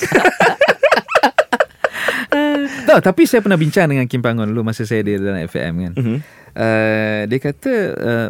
[2.85, 5.93] Tahu, tapi saya pernah bincang dengan Kim Pangon dulu masa saya dia dalam FAM kan.
[5.95, 6.17] Mhm.
[6.55, 8.27] Uh, dia kata uh,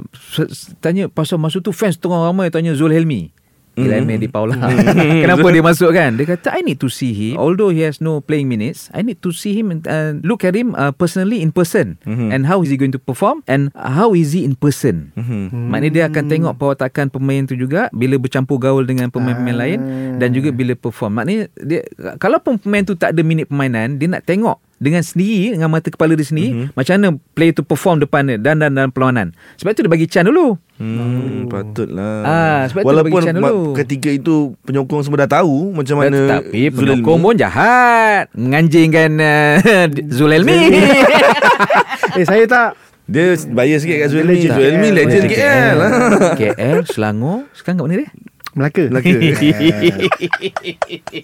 [0.79, 3.29] tanya pasal masa tu fans tengah ramai tanya Zul Helmi.
[3.75, 4.07] Mhm.
[4.07, 4.19] mm.
[4.19, 4.55] di Paula.
[5.23, 6.15] Kenapa dia masuk kan?
[6.15, 7.35] Dia kata I need to see him.
[7.35, 10.55] Although he has no playing minutes, I need to see him and uh, look at
[10.55, 12.31] him uh, personally in person Mhm.
[12.31, 15.11] and how is he going to perform and how is he in person.
[15.15, 15.71] Mhm.
[15.71, 19.79] Maknanya dia akan tengok perwatakan pemain tu juga bila bercampur gaul dengan pemain-pemain lain
[20.17, 21.21] dan juga bila perform.
[21.21, 21.83] Maknanya dia
[22.17, 25.87] kalau pun pemain tu tak ada minit permainan, dia nak tengok dengan sendiri dengan mata
[25.87, 26.75] kepala dia sendiri mm-hmm.
[26.75, 29.31] macam mana player tu perform depan dia dan dan dalam perlawanan.
[29.55, 30.59] Sebab tu dia bagi can dulu.
[30.75, 32.19] Hmm, patutlah.
[32.27, 33.71] Ah, sebab tu Walaupun bagi channel ma- dulu.
[33.79, 34.35] ketika itu
[34.67, 39.87] penyokong semua dah tahu macam mana Zul penyokong pun jahat Menganjingkan uh,
[40.19, 40.51] Zulelmi
[42.19, 42.75] eh saya tak
[43.07, 44.91] Dia bayar sikit kat Zul Dia Elmi.
[44.91, 45.31] legend.
[45.31, 45.39] KL.
[45.39, 45.79] KL.
[46.35, 48.11] KL Selangor Sekarang kat mana dia?
[48.55, 48.87] Melaka.
[48.87, 49.11] Melaka.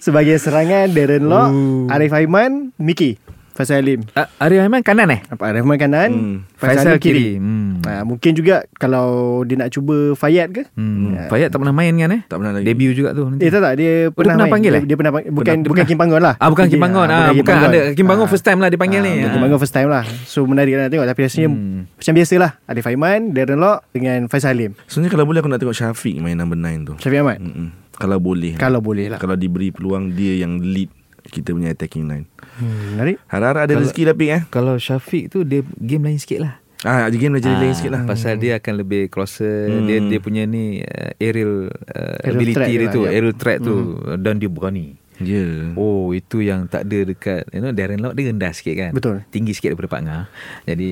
[0.04, 1.48] Sebagai serangan Darren Lock,
[1.88, 3.16] Arif Aiman, Miki,
[3.52, 4.00] Faisal Alim.
[4.10, 5.20] Uh, Arif Aiman kanan eh?
[5.24, 6.36] Apa Arif Aiman kanan, Hmm.
[6.54, 7.36] Faisal, Alim kiri.
[7.36, 7.84] hmm.
[7.84, 9.06] Ha, mungkin juga kalau
[9.42, 10.62] dia nak cuba Fayad ke?
[10.72, 11.28] Hmm.
[11.28, 12.20] Fayad tak pernah main kan eh?
[12.24, 12.64] Tak pernah lagi.
[12.64, 13.42] Debut juga tu nanti.
[13.42, 14.52] Eh tak tak dia dia pernah, pernah main.
[14.52, 14.84] panggil dia, eh?
[14.84, 15.30] dia pernah panggil.
[15.30, 16.34] bukan Pernah- bukan Kim Panggon lah.
[16.36, 17.06] Ah bukan Kim Panggon.
[17.06, 18.30] Ah, bukan ada Kim Panggon Ah.
[18.30, 19.12] first time lah dipanggil ni.
[19.12, 19.30] Ah, Ah.
[19.30, 20.04] Kim Panggon first time lah.
[20.24, 21.80] So menarik nak tengok tapi rasanya Hmm.
[21.92, 22.50] macam biasalah.
[22.64, 24.72] Arif Aiman, Darren Lock dengan Faisal Alim.
[24.84, 26.94] Sebenarnya kalau boleh aku nak tengok Syafiq main number 9 tu.
[26.98, 27.38] Syafiq Ahmad.
[27.38, 27.68] Mm-mm.
[27.92, 28.56] Kalau boleh.
[28.56, 29.18] Kalau boleh lah.
[29.18, 30.88] Kalau diberi peluang dia yang lead
[31.24, 32.26] kita punya attacking line.
[32.58, 33.16] Hmm, menarik.
[33.28, 34.42] Harap-harap ada Kalau- rezeki tapi eh.
[34.48, 36.54] Kalau Syafiq tu dia game lain sikit lah.
[36.82, 38.02] Ah, game dah jadi lain sikit lah.
[38.02, 39.86] Pasal dia akan lebih closer Hmm.
[39.86, 43.14] Dia dia punya ni uh, Aerial, uh, Aerial ability dia dia tu lah, ya.
[43.14, 43.74] Aerial threat tu
[44.18, 45.38] Dan dia berani Ya.
[45.38, 45.78] Yeah.
[45.78, 49.22] Oh itu yang tak ada dekat You know Darren Lock dia rendah sikit kan Betul.
[49.30, 50.24] Tinggi sikit daripada Pak Ngah
[50.66, 50.88] Jadi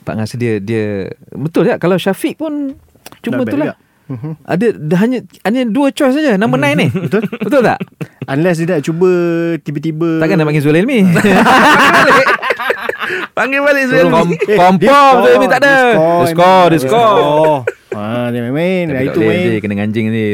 [0.00, 2.72] Pak Ngah sedia dia Betul tak Kalau Syafiq pun
[3.20, 4.36] Cuma Not Mhm.
[4.44, 6.88] ada dah hanya hanya dua choice saja number 9 ni.
[6.92, 7.24] Betul?
[7.40, 7.80] Betul tak?
[8.24, 9.10] Unless dia nak cuba
[9.60, 11.00] tiba-tiba Takkan nak panggil Zul Elmi.
[13.34, 14.36] Panggil balik Zul Kom, Elmi.
[14.46, 15.76] Eh, Kompom dia Zul Elmi tak ada.
[15.96, 17.60] Dia score, dia score.
[17.94, 18.90] Ah, dia main-main.
[18.90, 19.46] Tapi Hari tak tu boleh, main.
[19.54, 20.24] dia kena anjing ni.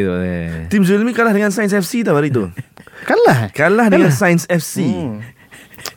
[0.73, 2.49] Tim Zul Elmi kalah dengan Science FC tau hari tu.
[3.09, 3.53] Kalah.
[3.53, 4.89] Kalah dengan Science FC.
[4.89, 5.21] Hmm.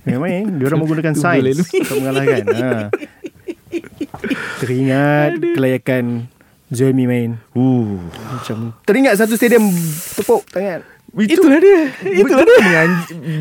[0.04, 0.60] Dia main.
[0.60, 2.44] Dia orang menggunakan sains untuk mengalahkan.
[2.52, 2.68] Ha.
[4.60, 6.28] Teringat kelayakan
[6.74, 7.38] Zulmi main.
[7.54, 8.02] Uh.
[8.34, 9.70] Macam teringat satu stadium
[10.18, 10.82] tepuk tangan.
[11.14, 11.94] Itulah dia.
[12.26, 12.58] Itulah dia.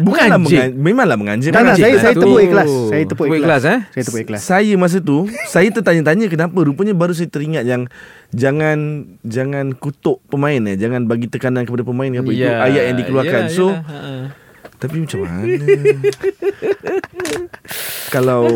[0.04, 0.60] Bukanlah Menganjing.
[0.60, 0.70] menganjing.
[0.76, 1.52] Memanglah menganjing.
[1.56, 2.68] Tak Menganjing saya saya tepuk ikhlas.
[2.68, 3.40] Saya tepuk ikhlas.
[3.40, 3.78] ikhlas, eh?
[3.88, 4.40] Saya tepuk ikhlas.
[4.44, 5.18] Saya masa tu
[5.48, 7.88] Saya tertanya-tanya kenapa Rupanya baru saya teringat yang
[8.36, 13.42] Jangan Jangan kutuk pemain eh Jangan bagi tekanan kepada pemain apa Itu ayat yang dikeluarkan
[13.48, 14.41] ya, So ya, ha.
[14.82, 15.46] Tapi macam mana
[18.10, 18.50] Kalau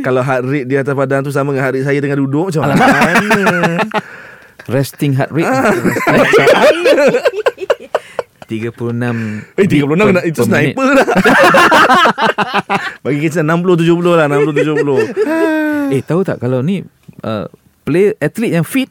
[0.00, 2.68] Kalau heart rate di atas padang tu Sama dengan heart rate saya tengah duduk Macam
[2.68, 3.80] mana
[4.68, 5.48] resting heart rate.
[5.50, 5.72] Ah.
[8.50, 11.06] 36 Eh 36 kena, Itu sniper dah
[13.00, 16.82] Bagi kita 60-70 lah 60-70 Eh tahu tak kalau ni
[17.22, 17.46] uh,
[17.82, 18.90] player atlet yang fit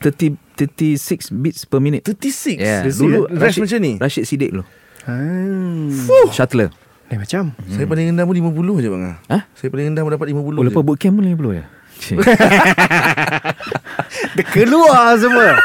[0.00, 2.00] 30 36 beats per minute.
[2.02, 2.80] 36 Yeah.
[2.82, 4.64] Dulu Rashid- Rush macam ni Rashid Siddiq dulu.
[5.06, 5.90] Hmm.
[6.30, 6.70] Shuttler.
[7.06, 7.54] Lain macam.
[7.70, 9.42] Saya paling rendah pun 50 je bang Hah?
[9.54, 10.66] Saya paling rendah pun dapat 50 Oh je.
[10.66, 11.64] lepas bootcamp pun 50 ya.
[14.36, 15.56] Dia keluar semua.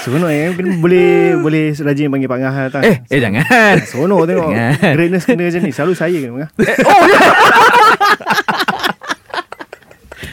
[0.00, 2.82] Seronok eh Mungkin boleh boleh rajin panggil Pak Ngah datang.
[2.82, 3.44] eh, eh jangan.
[3.84, 4.48] Seronok tengok.
[4.48, 4.92] Jangan.
[4.96, 5.70] Greatness kena macam ni.
[5.70, 6.50] Selalu saya kena Pak Ngah.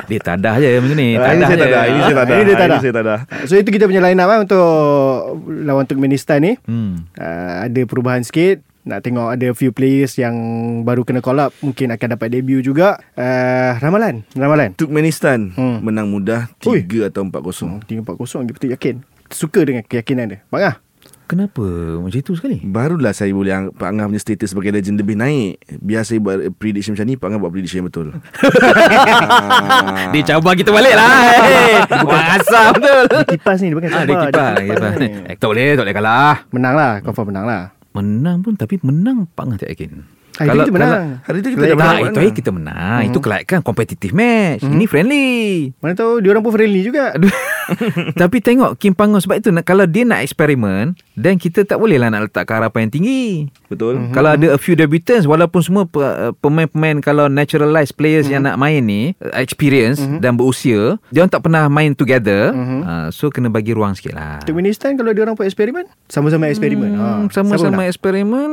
[0.07, 1.13] Dia tadah je macam ni.
[1.13, 1.79] Ah, Ini saya tak ada.
[1.83, 2.33] Ini saya tak ada.
[2.33, 2.71] Ini dia tak Ah, ada.
[2.71, 3.15] Ini saya tak ada.
[3.43, 4.67] So itu kita punya line up lah untuk
[5.59, 6.53] lawan Turkmenistan ni.
[6.63, 7.05] Hmm.
[7.13, 8.63] Uh, ada perubahan sikit.
[8.87, 10.31] Nak tengok ada few players yang
[10.81, 11.51] baru kena call up.
[11.59, 12.95] Mungkin akan dapat debut juga.
[13.13, 14.23] Uh, ramalan.
[14.31, 14.71] Ramalan.
[14.73, 15.83] Turkmenistan Hmm.
[15.83, 16.81] menang mudah Ui.
[16.81, 17.83] 3 atau 4-0.
[17.83, 18.95] 3-4-0 dia betul yakin.
[19.27, 20.39] Suka dengan keyakinan dia.
[20.47, 20.75] Bang ah.
[21.27, 21.59] Kenapa
[21.99, 22.57] macam itu sekali?
[22.61, 25.59] Barulah saya boleh ang- Pak Angah punya status sebagai legend lebih naik.
[25.77, 28.15] Biar saya buat prediction macam ni, Pak Angah buat prediction yang betul.
[28.15, 30.07] Ah.
[30.15, 31.11] Dia cabar kita balik lah.
[31.47, 31.73] Hey.
[32.01, 33.03] Wah, asam betul.
[33.09, 34.07] Dia kipas ni dia bukan Ah, sabar.
[34.07, 34.53] dia kipas.
[34.53, 34.93] Dia kipas.
[34.97, 35.07] ni.
[35.25, 36.35] Eh, tak boleh, tak boleh kalah.
[36.49, 36.93] Menang lah.
[37.01, 37.61] Confirm menang lah.
[37.91, 39.91] Menang pun tapi menang Pak Ngah tak yakin.
[40.37, 41.03] Hari tu kita menang.
[41.19, 41.97] Hari tu kita menang.
[41.97, 43.01] itu hari kita menang.
[43.03, 44.61] Itu kelak kan kompetitif match.
[44.61, 45.27] Ini friendly.
[45.77, 47.11] Mana tahu dia orang pun friendly juga.
[48.21, 52.13] Tapi tengok Kim Pangong sebab itu kalau dia nak eksperimen dan kita tak boleh lah
[52.13, 53.25] nak letak harapan yang tinggi.
[53.67, 53.97] Betul.
[53.97, 54.13] Mm-hmm.
[54.13, 58.33] Kalau ada a few debutants walaupun semua pe- pemain-pemain kalau naturalized players mm-hmm.
[58.33, 60.21] yang nak main ni uh, experience mm-hmm.
[60.21, 62.53] dan berusia, dia orang tak pernah main together.
[62.53, 62.81] Mm-hmm.
[62.85, 64.39] Uh, so kena bagi ruang sikit lah.
[64.45, 66.91] Turkmenistan kalau dia orang buat eksperimen, sama-sama eksperimen.
[66.93, 68.49] Hmm, Ha, sama-sama eksperimen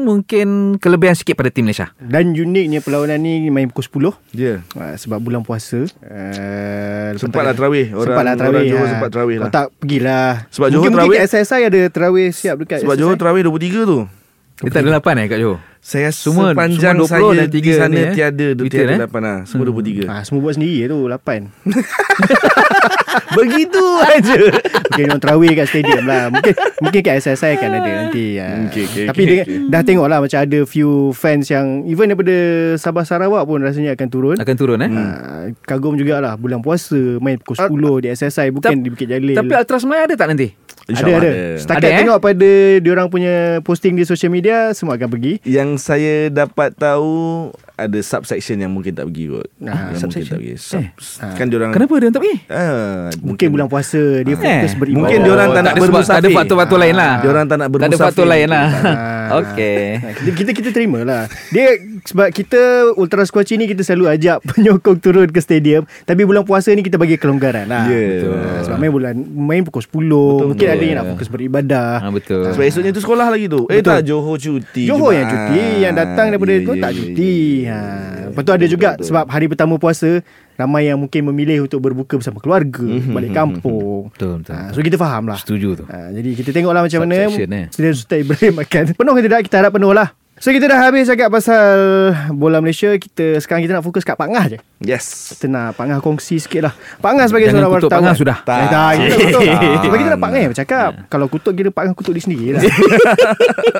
[0.00, 1.90] mungkin kelebihan sikit pada tim Malaysia.
[1.96, 4.60] Dan uniknya perlawanan ni main pukul 10 Dia.
[4.72, 5.86] uh, sebab bulan puasa.
[5.98, 7.90] Uh, Sempatlah terawih.
[7.90, 8.56] Orang- Sempatlah terawih.
[8.56, 8.92] orang Johor ha.
[8.92, 9.44] sempat terawih lah.
[9.44, 10.30] Kalau tak pergilah.
[10.48, 13.00] Sebab mungkin, Johor mungkin terawih- kat SSI ada terawih siap dekat Sebab SSI.
[13.00, 13.98] Johor terawih 23 tu.
[14.58, 15.58] Dia tak ada 8 eh kat Johor?
[15.78, 18.12] Saya Semua- sepanjang semua 20 saya dan di sana ni, eh?
[18.12, 18.98] tiada Betul, tiada eh?
[19.00, 19.38] lapan lah.
[19.46, 20.04] Semua 23.
[20.04, 21.14] Ha, semua buat sendiri tu 8
[23.38, 24.38] Begitu aja.
[24.88, 28.66] Mungkin orang terawih kat stadium lah Mungkin mungkin kat SSI akan ada nanti ha.
[28.66, 29.58] Okey, okey, Tapi okey, dia, okey.
[29.70, 32.34] dah tengok lah Macam ada few fans yang Even daripada
[32.74, 34.90] Sabah Sarawak pun Rasanya akan turun Akan turun eh?
[34.90, 35.02] ha,
[35.62, 39.52] Kagum jugalah Bulan puasa Main pukul 10 Di SSI Bukan Tap- di Bukit Jalil Tapi
[39.54, 40.48] Ultras Melayu ada tak nanti?
[40.88, 41.28] Ada, InsyaAllah ada.
[41.28, 41.60] ada.
[41.60, 41.98] Setakat Ada, eh?
[42.00, 47.52] tengok pada Diorang punya posting di social media Semua akan pergi Yang saya dapat tahu
[47.78, 49.46] ada subsection yang mungkin tak pergi kot.
[49.62, 50.10] Ah, yang subsection?
[50.10, 50.54] mungkin tak pergi.
[50.58, 51.34] Sub, Eh.
[51.34, 52.36] Kan diorang Kenapa dia tak pergi?
[52.48, 54.36] Ah, Mungkin bulan puasa Dia Ah.
[54.36, 56.10] fokus Eh, beribadah Mungkin diorang tak nak ada sebab, bermusafir.
[56.10, 57.12] tak ada faktor-faktor lain lah.
[57.18, 58.04] Diorang tak nak Tak ada bermusafir.
[58.04, 58.66] faktor lain lah.
[58.66, 59.28] Ah.
[59.38, 59.78] Okey.
[60.00, 61.66] kita, kita kita terima lah Dia
[62.02, 62.60] Sebab kita
[62.94, 66.96] Ultra Squatchy ni Kita selalu ajak Penyokong turun ke stadium Tapi bulan puasa ni Kita
[66.96, 68.24] bagi kelonggaran lah Ya.
[68.24, 70.00] Ah, Sebab main bulan Main pukul 10
[70.48, 70.66] Mungkin betul.
[70.70, 72.48] ada yang nak fokus beribadah Ha, betul.
[72.48, 73.66] Sebab esoknya tu sekolah lagi tu.
[73.66, 73.92] Eh Betul.
[73.92, 74.84] tak Johor cuti.
[74.84, 77.34] Johor yang cuti Yang datang daripada Ya, tu ya, tak ya, cuti
[77.68, 77.76] ya.
[77.76, 78.28] ha.
[78.28, 79.06] Lepas tu ada juga betul.
[79.06, 80.20] Sebab hari pertama puasa
[80.54, 84.52] Ramai yang mungkin memilih Untuk berbuka bersama keluarga Mhm, Balik kampung Betul, betul.
[84.52, 85.84] ha, So kita faham lah Setuju tu.
[85.84, 87.66] Ha, jadi kita tengoklah macam mana Subsection, eh.
[87.70, 90.08] Sultan Ibrahim akan penuh ke tidak kita harap penuh lah.
[90.36, 91.66] So kita dah habis cakap pasal
[92.30, 95.34] bola Malaysia Kita sekarang kita nak fokus kat Pak Ngah je Yes.
[95.34, 98.02] Kita nak Pak Ngah kongsi sikit lah Pak Ngah sebagai Jangan seorang kutuk wartawan Pak
[98.04, 98.36] Ngah sudah.
[98.40, 98.92] Tak, tak, Tak.
[99.12, 99.80] kutuk Ah.
[99.80, 102.48] Sebab kita nak Pak Ngah yang bercakap Kalau kutuk kita Pak Ngah kutuk diri sendiri
[102.52, 102.62] lah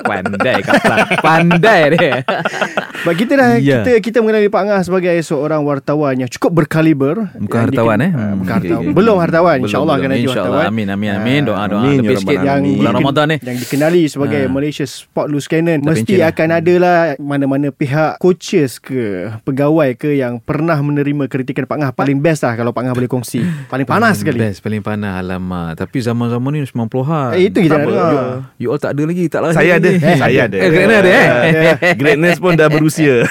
[0.01, 0.93] Pandai kata.
[1.19, 2.11] Pandai dia.
[2.99, 3.79] Sebab kita dah Ya.
[3.79, 8.11] kita kita mengenali Pak Ngah sebagai seorang wartawan yang cukup berkaliber Bukan hartawan, diken- eh?
[8.11, 8.93] Ah, Hmm, Bukan okey, hartawan.
[8.93, 10.43] Belum hartawan InsyaAllah akan InsyaAllah.
[10.51, 11.41] wartawan Amin, amin, Ah, amin.
[11.41, 11.79] Doa, doa.
[11.81, 13.37] Amin, ya Lebih sikit yang bulan Ramadan ni.
[13.41, 14.49] yang dikenali sebagai Ha.
[14.49, 16.29] Malaysia Sport Loose Cannon mesti lah.
[16.29, 21.91] akan ada lah mana-mana pihak coaches ke pegawai ke yang pernah menerima kritikan Pak Ngah
[21.93, 25.21] paling best lah kalau Pak Ngah boleh kongsi paling panas sekali Best, paling panas.
[25.21, 25.75] Alamak.
[25.75, 27.35] Tapi zaman-zaman ni 90-an.
[27.35, 28.11] Eh, itu kita nak dengar.
[28.57, 29.27] You, you all tak ada lagi.
[29.27, 29.89] Tak lahir Saya ada.
[29.91, 29.99] lagi.
[29.99, 30.57] Eh, saya ada.
[30.57, 31.93] Eh, kena ada eh.
[31.99, 33.23] Greatness pun dah berusia.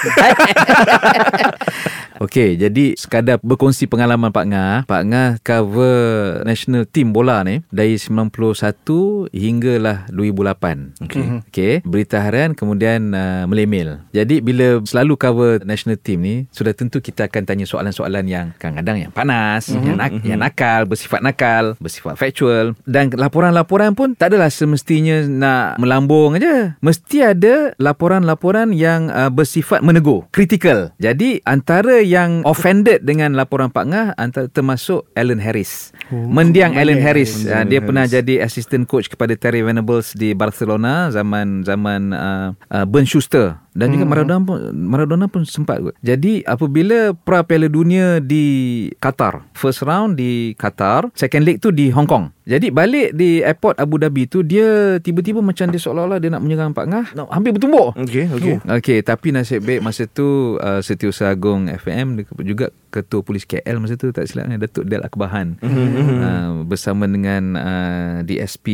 [2.19, 4.75] Okey, jadi sekadar berkongsi pengalaman Pak Ngah.
[4.91, 10.99] Pak Ngah cover national team bola ni dari 91 hinggalah 2008.
[11.07, 11.25] Okey.
[11.47, 14.03] Okey, berita harian kemudian uh, melemil.
[14.11, 19.07] Jadi bila selalu cover national team ni, sudah tentu kita akan tanya soalan-soalan yang kadang-kadang
[19.07, 24.51] yang panas, yang, nak, yang nakal, bersifat nakal, bersifat factual dan laporan-laporan pun tak adalah
[24.51, 26.75] semestinya nak melambung aja.
[26.83, 30.91] Mesti ada laporan-laporan yang uh, bersifat menegur, critical.
[30.99, 35.93] Jadi antara yang offended dengan laporan Pak Ngah antara termasuk Alan Harris.
[36.09, 37.45] Oh, Mendiang Alan mendiang Harris.
[37.45, 38.17] Uh, dia Alan pernah Harris.
[38.17, 43.95] jadi assistant coach kepada Terry Venables di Barcelona zaman zaman uh, uh, Ben Schuster dan
[43.95, 45.95] juga Maradona pun Maradona pun sempat kot.
[46.03, 51.87] Jadi apabila pra Piala Dunia di Qatar, first round di Qatar, second leg tu di
[51.95, 52.35] Hong Kong.
[52.43, 56.73] Jadi balik di airport Abu Dhabi tu dia tiba-tiba macam dia seolah-olah dia nak menyerang
[56.73, 57.93] Pak Ngah, nak hampir bertumbuk.
[57.93, 58.55] Okey, okey.
[58.65, 63.95] Okey, tapi nasib baik masa tu uh, Setiausaha Agung FM juga ketua polis KL masa
[63.95, 68.67] tu tak silap Datuk Del Akbahan uh, bersama dengan uh, DSP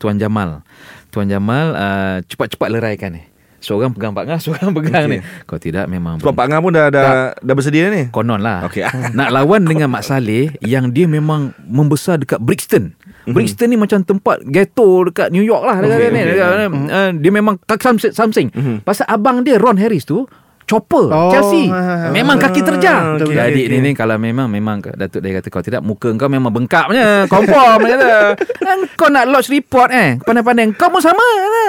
[0.00, 0.64] Tuan Jamal.
[1.12, 3.33] Tuan Jamal uh, cepat-cepat leraikan ni.
[3.64, 5.12] Seorang pegang Pak Ngah, seorang pegang Okey.
[5.16, 5.18] ni.
[5.48, 8.12] Kalau tidak memang Sebab Pak Ngah pun dah dah, dah bersedia ni.
[8.12, 8.68] konon lah.
[8.68, 8.84] Okey.
[9.16, 12.92] Nak lawan dengan Mak Saleh yang dia memang membesar dekat Brixton.
[13.24, 15.80] Brixton ni macam tempat ghetto dekat New York lah.
[15.80, 16.20] Dekat Okey, ni.
[16.20, 16.32] okey.
[16.36, 16.48] Dekat,
[16.92, 18.12] uh, dia memang samsing.
[18.12, 18.48] samsing.
[18.84, 20.28] Pasal abang dia Ron Harris tu
[20.64, 21.66] chopper Oh, Chelsea.
[21.66, 22.08] ha, ha, ha.
[22.08, 23.16] Memang kaki terjang.
[23.16, 23.38] Betul, betul.
[23.38, 26.88] Jadi Okey, ni kalau memang memang Datuk dia kata kau tidak muka kau memang bengkak
[26.88, 27.04] punya.
[27.32, 28.10] Confirm dia kata.
[28.58, 30.16] Dan kau nak lodge report eh.
[30.18, 31.20] Pandai-pandai kau pun sama.
[31.20, 31.64] kata.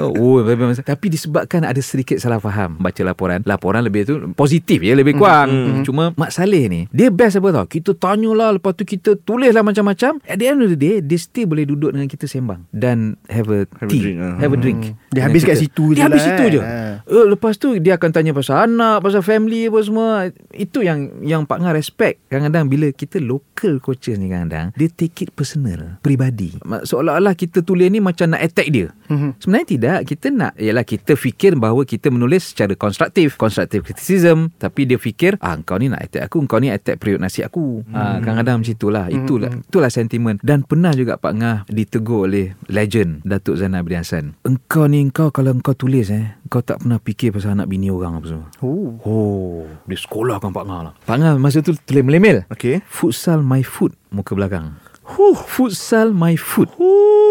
[0.00, 3.40] Oh, memang- tapi disebabkan ada sedikit salah faham baca laporan.
[3.42, 5.80] Laporan lebih tu positif ya lebih kurang.
[5.82, 7.64] Cuma Mak Saleh ni dia best apa tau.
[7.64, 10.20] Kita tanyalah lepas tu kita tulislah macam-macam.
[10.22, 13.48] At the end of the day dia still boleh duduk dengan kita sembang dan have
[13.48, 14.36] a Have a tea, drink, ah.
[14.36, 14.80] have a drink.
[15.08, 15.62] Dia habis kat kita.
[15.62, 16.50] situ je Dia habis lah, situ eh.
[16.50, 16.60] je.
[17.06, 20.08] Uh, lepas tu dia akan tanya pasal anak, pasal family apa semua.
[20.50, 22.26] Itu yang yang Pak Ngah respect.
[22.28, 26.58] Kadang-kadang bila kita local coaches ni kadang-kadang dia take it personal, peribadi.
[26.62, 28.90] Seolah-olah kita tulis ni macam nak attack dia.
[29.08, 29.38] Mhm.
[29.38, 29.98] Sebenarnya tidak.
[30.10, 35.38] Kita nak ialah kita fikir bahawa kita menulis secara konstruktif, constructive criticism, tapi dia fikir
[35.38, 37.86] ah kau ni nak attack aku, kau ni attack periuk nasi aku.
[37.94, 39.06] Ah kadang-kadang macam itulah.
[39.08, 44.24] Itulah itulah sentimen dan pernah juga Pak Ngah ditegur oleh legend Datuk Zainal Abidin Hassan.
[44.42, 48.18] Engkau ni engkau kalau engkau tulis eh, kau tak pernah fikir pasal anak bini orang
[48.24, 48.48] apa semua.
[48.64, 48.88] Oh.
[49.04, 50.94] Oh, dia sekolah kan Pak Ngah lah.
[51.04, 52.48] Pak Ngah masa tu tulis melemel.
[52.48, 52.80] Okey.
[52.88, 54.80] Futsal my foot muka belakang.
[55.04, 56.72] Huh, futsal my foot.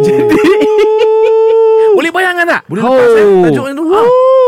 [0.05, 0.29] Jadi
[1.97, 2.61] boleh bayangkan tak?
[2.69, 3.83] Boleh lepas, eh, tajuk itu.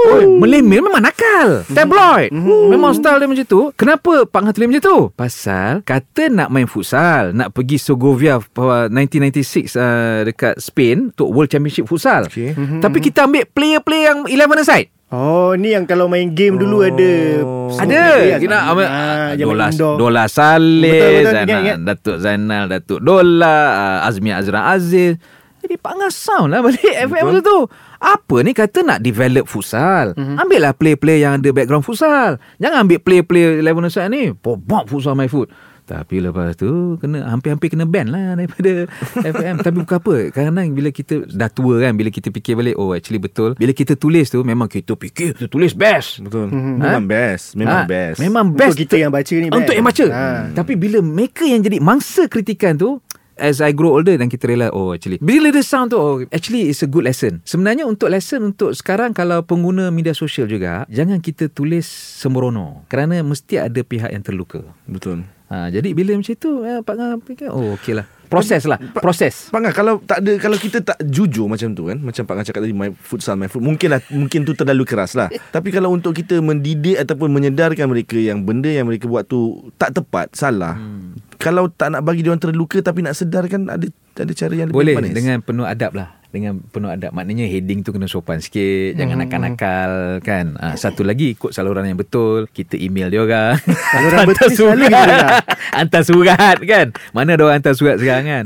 [0.05, 1.65] Oh, melemel memang nakal.
[1.73, 2.29] Tabloid.
[2.69, 3.61] Memang style dia macam tu.
[3.73, 4.97] Kenapa Pak Ngah tulis macam tu?
[5.17, 11.49] Pasal kata nak main futsal, nak pergi Segovia uh, 1996 uh, dekat Spain untuk World
[11.49, 12.29] Championship futsal.
[12.29, 12.53] Okey.
[12.53, 14.94] Tapi kita ambil player-player yang 11 aside.
[15.13, 17.45] Oh, ni yang kalau main game dulu ada
[17.77, 18.41] Ada?
[18.41, 19.67] Kita ambil ah, Dola.
[19.71, 21.77] Dola Saleh betul, Zainal, ingat, ingat.
[21.85, 23.57] Datuk Zainal Datuk Dola
[24.01, 25.21] uh, Azmi Azra Aziz.
[25.61, 27.57] Jadi Pak Ngah sound lah balik FM tu
[28.01, 30.17] Apa ni kata nak develop futsal?
[30.17, 30.41] Mhm.
[30.41, 32.41] Ambil lah player-player yang ada background futsal.
[32.57, 34.23] Jangan ambil player-player 11 aside ni.
[34.33, 35.53] Bobok futsal my foot
[35.85, 38.89] tapi lepas tu kena hampir-hampir kena ban lah daripada
[39.37, 39.61] FM.
[39.61, 40.15] Tapi bukan apa.
[40.29, 43.53] Kadang-kadang bila kita dah tua kan, bila kita fikir balik, oh actually betul.
[43.53, 46.19] Bila kita tulis tu, memang kita fikir, kita tulis best.
[46.19, 46.49] Betul.
[46.49, 47.53] Memang best.
[47.53, 48.17] Memang Ha, best.
[48.17, 49.77] Memang Untuk best kita yang baca ni Untuk best.
[49.77, 50.23] yang baca Ha.
[50.51, 52.97] Tapi bila mereka yang jadi Mangsa kritikan tu
[53.35, 56.71] As I grow older Dan kita realise Oh actually Bila dia sound tu oh, Actually
[56.71, 61.19] it's a good lesson Sebenarnya untuk lesson Untuk sekarang Kalau pengguna media sosial juga Jangan
[61.19, 61.83] kita tulis
[62.15, 65.27] Sembrono Kerana mesti ada pihak yang terluka Betul.
[65.47, 68.05] Ha, Jadi bila macam tu eh, Pak Ngah fikir Oh okey lah.
[68.25, 69.53] Proses lah Proses.
[69.53, 72.45] Pak Ngah kalau tak ada kalau kita tak jujur macam tu kan macam Pak Ngah
[72.45, 75.29] cakap tadi my futsal my foot mungkin lah mungkin tu terlalu keras lah.
[75.55, 79.93] Tapi kalau untuk kita mendidik ataupun menyedarkan mereka yang benda yang mereka buat tu tak
[79.93, 80.73] tepat salah.
[80.75, 81.13] Hmm.
[81.35, 83.85] kalau tak nak bagi dia orang terluka tapi nak sedarkan ada
[84.15, 85.13] ada cara yang lebih Boleh manis.
[85.13, 87.09] dengan penuh adab lah dengan penuh adab.
[87.09, 88.99] Maknanya heading tu kena sopan sikit Hmm.
[88.99, 90.45] jangan nakal-nakal kan?
[90.55, 92.45] Ha, satu lagi ikut saluran yang betul.
[92.45, 93.55] Kita email dia orang.
[93.95, 95.07] Saluran betul dengar.
[95.77, 96.91] hantar surat kan?
[97.11, 98.45] Mana ada orang hantar surat sekarang kan?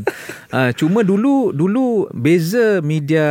[0.50, 3.26] Ha, cuma dulu dulu beza media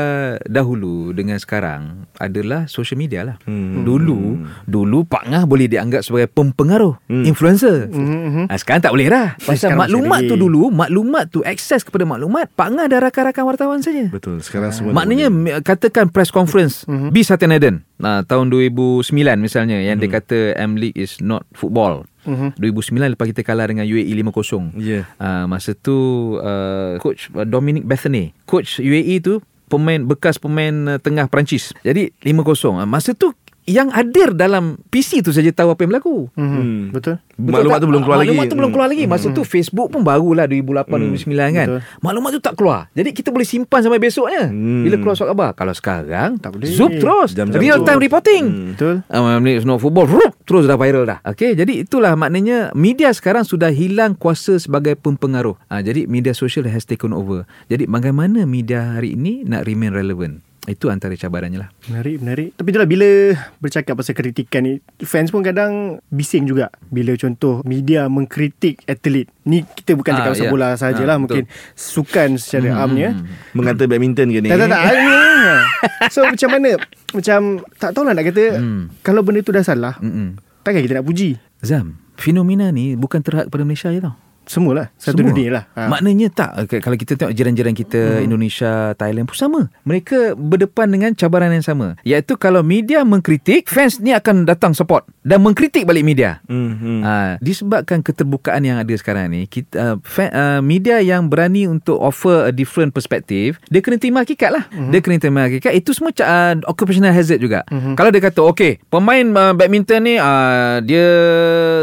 [0.44, 3.36] dahulu dengan sekarang adalah social media lah.
[3.44, 3.82] Hmm.
[3.84, 7.22] dulu dulu Pak Ngah boleh dianggap sebagai pempengaruh Hmm.
[7.22, 7.86] influencer.
[7.86, 8.46] Mhm.
[8.46, 12.48] ha, sekarang tak boleh dah pasal sekarang maklumat tu dulu maklumat tu akses kepada maklumat
[12.50, 14.08] Pak Ngah dah rakan-rakan wartawan saja.
[14.08, 15.60] Betul sekarang semua Maknanya boleh.
[15.60, 17.12] katakan press conference Mhm.
[17.12, 19.04] B Satanaden nah, tahun 2009
[19.36, 22.08] misalnya yang dia kata M League is not football.
[22.24, 22.56] Mhm.
[22.56, 24.72] 2009 lepas kita kalah dengan UAE 5-0.
[24.76, 25.04] Ya.
[25.16, 25.96] Uh, masa tu
[26.36, 31.72] uh, coach uh, Dominic Bethany, coach UAE tu pemain bekas pemain uh, tengah Perancis.
[31.80, 32.40] Jadi 5-0.
[32.74, 33.32] Uh, masa tu
[33.68, 36.32] yang hadir dalam PC tu saja tahu apa yang berlaku.
[36.32, 36.48] Mhm.
[36.48, 36.82] Hmm.
[36.90, 37.20] Betul.
[37.38, 37.82] Maklumat tak?
[37.84, 38.50] tu belum keluar Maklumat lagi.
[38.50, 39.04] tu belum keluar lagi.
[39.04, 39.36] Masa Hmm.
[39.36, 41.66] tu Facebook pun barulah 2008 2009 kan.
[41.68, 41.80] Betul.
[42.00, 42.80] Maklumat tu tak keluar.
[42.90, 44.48] Jadi kita boleh simpan sampai besoknya.
[44.48, 44.82] Hmm.
[44.82, 45.50] Bila keluar surat khabar.
[45.52, 46.66] Kalau sekarang Tak boleh.
[46.66, 47.36] Zoom terus.
[47.36, 48.44] Jam-jam Real time reporting.
[48.48, 48.68] Hmm.
[48.72, 48.94] Betul.
[49.06, 51.20] Um, no football rup, terus dah viral dah.
[51.22, 55.54] Okey, jadi itulah maknanya media sekarang sudah hilang kuasa sebagai pempengaruh.
[55.68, 57.44] Ha, jadi media sosial has taken over.
[57.66, 60.47] Jadi bagaimana media hari ini nak remain relevant?
[60.68, 61.68] Itu antara cabarannya lah.
[61.86, 62.48] Menarik, menarik.
[62.52, 63.08] Tapi itulah bila
[63.58, 65.72] bercakap pasal kritikan ni, fans pun kadang
[66.06, 66.68] bising juga.
[66.84, 69.24] Bila contoh media mengkritik atlet.
[69.42, 70.52] Ni kita bukan cakap Ah, pasal ya.
[70.52, 71.16] bola sajalah.
[71.16, 73.10] Ah, Mungkin sukan secara Hmm, amnya.
[73.10, 74.48] hmm, Mengata badminton ke ni?
[74.48, 74.84] Tak, tak, tak.
[76.08, 76.70] So macam mana?
[77.10, 77.40] Macam
[77.74, 78.44] tak tahulah nak kata.
[78.54, 78.82] Hmm.
[79.00, 80.36] Kalau benda tu dah salah, Mm-mm.
[80.60, 81.40] takkan kita nak puji.
[81.58, 84.14] Zam, fenomena ni bukan terhad kepada Malaysia je tau.
[84.48, 84.90] Semualah.
[84.96, 85.30] Satu Semua.
[85.30, 85.64] dunia lah.
[85.76, 85.92] Ha.
[85.92, 88.24] Maknanya tak Kalau kita tengok jiran-jiran kita hmm.
[88.24, 94.00] Indonesia Thailand pun sama Mereka berdepan dengan cabaran yang sama Iaitu kalau media mengkritik Fans
[94.00, 97.00] ni akan datang support Dan mengkritik balik media Hmm, hmm.
[97.04, 102.00] Ha, disebabkan keterbukaan yang ada sekarang ni kita, uh, fa- uh, media yang berani untuk
[102.00, 104.90] offer a different perspective dia kena terima hakikat lah mm-hmm.
[104.94, 107.94] dia kena terima hakikat itu semua uh, occupational hazard juga mm-hmm.
[107.98, 111.06] kalau dia kata okay pemain uh, badminton ni uh, dia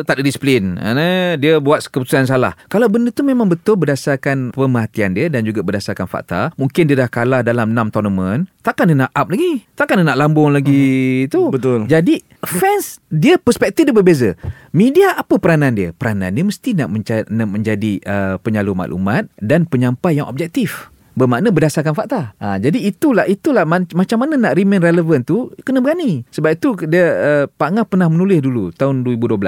[0.07, 5.13] tak ada disiplin uh, dia buat keputusan salah Kalau benda tu memang betul berdasarkan pemerhatian
[5.13, 9.11] dia dan juga berdasarkan fakta, mungkin dia dah kalah dalam 6 tournament, takkan dia nak
[9.13, 9.63] up lagi?
[9.77, 11.53] Takkan dia nak lambung lagi tu?
[11.53, 11.85] Betul.
[11.85, 14.33] Jadi fans dia perspektif dia berbeza.
[14.73, 15.93] Media apa peranan dia?
[15.93, 20.94] Peranan dia mesti nak, menca- nak menjadi uh, penyalur maklumat dan penyampai yang objektif.
[21.15, 22.35] Bermakna berdasarkan fakta.
[22.43, 26.27] Ha, jadi itulah itulah man, macam mana nak remain relevant tu kena berani.
[26.27, 29.39] Sebab itu dia uh, Pak Ngah pernah menulis dulu tahun 2012.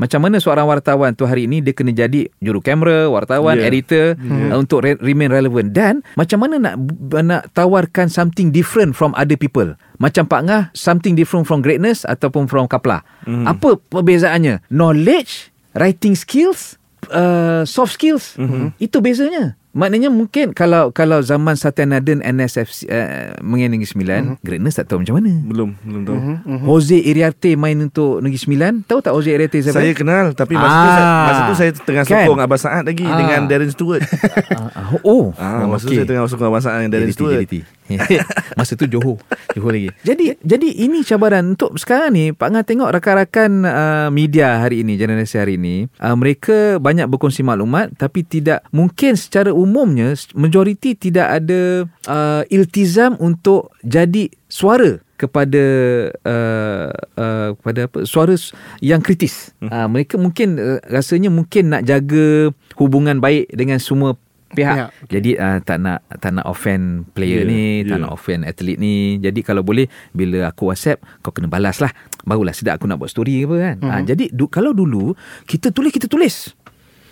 [0.00, 3.68] Macam mana seorang wartawan tu hari ini dia kena jadi juru kamera, wartawan, Yeah.
[3.68, 6.80] editor uh, untuk re- remain relevant dan macam mana nak
[7.20, 9.76] nak tawarkan something different from other people.
[10.00, 13.04] Macam Pak Ngah something different from greatness ataupun from Kapla.
[13.28, 13.44] Hmm.
[13.44, 14.64] Apa perbezaannya?
[14.72, 16.80] Knowledge, writing skills,
[17.12, 18.40] uh, soft skills.
[18.40, 18.72] Hmm.
[18.80, 19.59] Itu bezanya.
[19.70, 25.00] Maknanya mungkin kalau kalau zaman Satya Naden NSFC uh, mengenai Negeri Sembilan, Greatness tak tahu
[25.00, 25.30] macam mana.
[25.40, 26.18] Belum, belum tahu.
[26.66, 28.82] Jose Iriarte main untuk Negeri Sembilan.
[28.82, 29.78] Tahu tak Jose Iriarte siapa?
[29.78, 30.90] Saya kenal tapi masa tu Ah.
[30.90, 32.26] saya, masa tu saya tengah Kan?
[32.26, 33.14] sokong Abah Saad lagi Ah.
[33.14, 34.02] dengan Darren Stewart.
[34.50, 37.36] Ah, oh, Ah, oh, masa tu saya tengah sokong Abah Saad dengan Darren JDT, Stewart.
[37.38, 37.54] JDT.
[38.54, 39.18] Masa tu Johor
[39.50, 44.62] Johor lagi Jadi jadi ini cabaran Untuk sekarang ni Pak Ngah tengok rakan-rakan uh, media
[44.62, 50.16] hari ini Generasi hari ini uh, Mereka banyak berkongsi maklumat Tapi tidak Mungkin secara umumnya
[50.32, 55.64] Majoriti tidak ada uh, Iltizam untuk Jadi suara kepada
[56.24, 56.88] uh,
[57.20, 58.32] uh, kepada apa suara
[58.80, 59.52] yang kritis.
[59.60, 59.68] Hmm.
[59.68, 62.48] Uh, mereka mungkin uh, rasanya mungkin nak jaga
[62.80, 64.16] hubungan baik dengan semua
[64.56, 64.76] pihak.
[64.76, 64.90] Pihak.
[65.12, 68.02] Jadi uh, tak nak tak nak offend player Yeah, ni, tak yeah.
[68.08, 69.20] nak offend atlet ni.
[69.20, 69.86] Jadi kalau boleh
[70.16, 71.92] bila aku WhatsApp kau kena balas lah.
[72.24, 73.76] Barulah sedap aku nak buat story ke apa kan.
[73.84, 75.12] Uh, jadi du, kalau dulu
[75.44, 76.56] kita tulis kita tulis.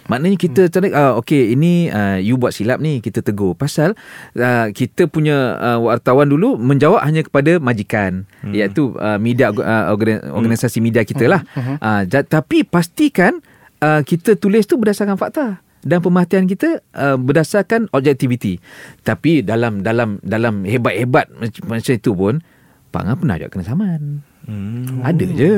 [0.09, 3.53] Maknanya kita cari uh, okey ini uh, you buat silap ni kita tegur.
[3.53, 3.93] Pasal
[4.35, 8.25] uh, kita punya uh, wartawan dulu menjawab hanya kepada majikan.
[8.41, 8.57] Hmm.
[8.57, 11.45] iaitu uh, media uh, organ, organisasi media kita lah.
[11.55, 13.39] Uh, ja, tapi pastikan
[13.85, 15.61] uh, kita tulis tu berdasarkan fakta.
[15.79, 18.59] Dan pemerhatian kita uh, berdasarkan objektiviti.
[19.07, 22.35] Tapi dalam dalam dalam hebat-hebat macam, macam itu pun
[22.91, 24.03] Pak Ngah pernah juga kena saman.
[24.49, 25.05] Hmm.
[25.05, 25.53] ada je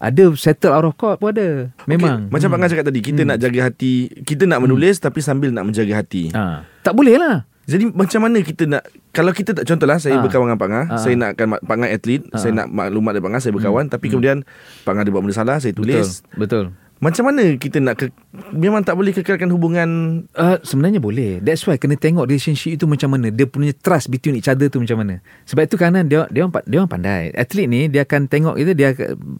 [0.00, 3.20] ada settle out of court pun ada memang Okay, macam Pak Ngah cakap tadi, kita
[3.22, 3.94] nak jaga hati,
[4.24, 6.32] kita nak menulis tapi sambil nak menjaga hati.
[6.32, 6.64] Ha.
[6.80, 7.44] Tak boleh lah.
[7.62, 10.24] Jadi macam mana kita nak kalau kita tak contohlah saya Ah.
[10.24, 10.98] berkawan dengan Pak Ngah, Ah.
[10.98, 14.42] saya nakkan Pak Ngah atlet, saya nak maklumat dari Pak Ngah, saya berkawan tapi kemudian
[14.82, 16.24] Pak Ngah dia buat benda salah, saya tulis.
[16.32, 16.64] Betul.
[16.64, 16.64] Betul.
[17.00, 18.12] Macam mana kita nak ke,
[18.52, 19.88] memang tak boleh kekalkan hubungan
[20.36, 21.40] Uh, sebenarnya boleh.
[21.40, 23.32] That's why kena tengok relationship itu macam mana.
[23.32, 25.24] Dia punya trust between each other tu macam mana.
[25.48, 27.32] Sebab itu kerana dia dia orang pa- dia orang pandai.
[27.32, 28.92] Atlet ni dia akan tengok itu dia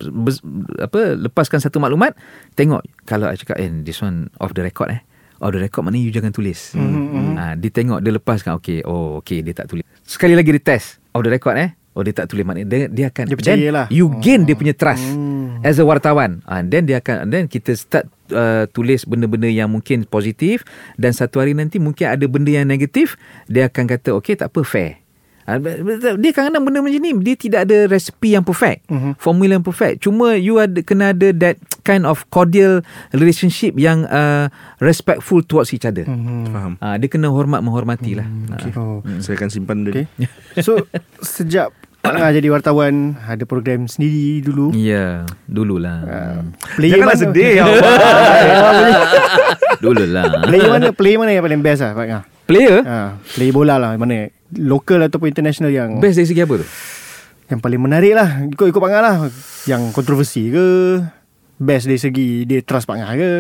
[0.08, 0.32] ber,
[0.80, 2.16] apa lepaskan satu maklumat,
[2.56, 5.00] tengok kalau I cakap eh this one off the record eh.
[5.40, 6.72] Off the record mana you jangan tulis.
[6.72, 8.88] Hmm, ha, dia tengok dia lepaskan okey.
[8.88, 9.84] Oh okey dia tak tulis.
[10.00, 11.76] Sekali lagi dia test off the record eh.
[12.00, 13.86] Oh dia tak tulis maknanya dia, dia akan Dia then lah.
[13.92, 15.60] You gain dia punya trust Hmm.
[15.60, 16.40] as a wartawan.
[16.48, 20.64] And then dia akan and then kita start uh, tulis benda-benda yang mungkin positif
[20.96, 24.64] dan satu hari nanti mungkin ada benda yang negatif, dia akan kata okey tak apa
[24.64, 24.96] fair.
[25.44, 29.18] Ah, Dia kadang-kadang benda macam ni Dia tidak ada resipi yang perfect Mhm.
[29.18, 34.46] Formula yang perfect Cuma you ada kena ada That kind of cordial Relationship Yang uh,
[34.78, 36.44] Respectful towards each other Mhm.
[36.46, 36.72] faham.
[36.78, 38.70] Ah, Dia kena hormat menghormati lah Okay.
[38.76, 39.00] Oh.
[39.18, 40.06] Saya akan simpan Okay.
[40.14, 40.28] dia.
[40.62, 40.76] So
[41.24, 43.20] sejak Pak Ngah jadi wartawan.
[43.20, 44.72] Ada program sendiri dulu.
[44.72, 46.00] Ya Dululah.
[46.00, 46.40] Uh,
[46.74, 47.24] player Janganlah mana?
[47.28, 47.64] sedih ya
[49.84, 50.24] Dululah.
[50.48, 50.86] Player mana?
[50.92, 52.22] Player mana yang paling best lah Pak Ngah?
[52.48, 52.80] Player?
[52.82, 54.32] Ha, player bola lah mana?
[54.50, 56.66] Local ataupun international yang Best dari segi apa tu?
[57.50, 58.46] yang paling menarik lah.
[58.46, 59.14] Ikut-ikut Pak Ngah lah.
[59.66, 60.66] Yang kontroversi ke?
[61.60, 63.30] Best dari segi dia trust Pak Ngah ke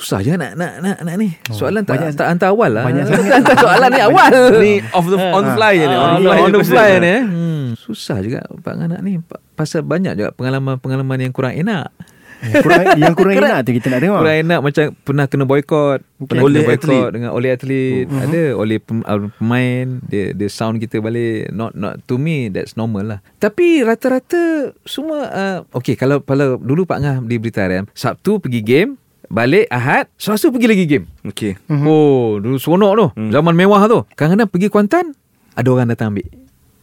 [0.00, 1.36] Susah je nak nak nak, nak ni.
[1.46, 2.82] Soalan tak banyak- tak hantar awal lah.
[2.82, 3.32] banyak sangat.
[3.36, 4.32] hantar soalan ni awal.
[4.56, 5.92] Ni off the on fly je ni.
[5.94, 7.06] On fly, on the fly ni.
[7.06, 7.20] eh.
[7.22, 9.20] Hmm, susah juga Pak Nganak ni.
[9.20, 11.92] Pa- Pasal banyak juga pengalaman-pengalaman yang kurang enak.
[12.40, 16.00] yang kurang, yang kurang enak tu kita nak tengok Kurang enak macam pernah kena boykot.
[16.18, 17.10] Pernah Oleh kena boykot atlet.
[17.12, 18.04] dengan oleh atlet.
[18.08, 18.16] Mhm.
[18.18, 19.86] Ada oleh pem, uh, pemain.
[20.02, 21.52] Dia, dia sound kita balik.
[21.52, 23.18] Not not to me that's normal lah.
[23.36, 24.40] Tapi rata-rata
[24.82, 28.92] semua uh, okay kalau kalau dulu Pak Ngah di Blitar Sabtu pergi game.
[29.30, 31.54] Balik Ahad Selasa pergi lagi game Okey.
[31.70, 31.86] Mm-hmm.
[31.86, 33.06] Oh, dulu seronok tu.
[33.14, 33.30] Hmm.
[33.30, 34.02] Zaman mewah tu.
[34.18, 35.14] Kadang-kadang pergi Kuantan,
[35.54, 36.26] ada orang datang ambil.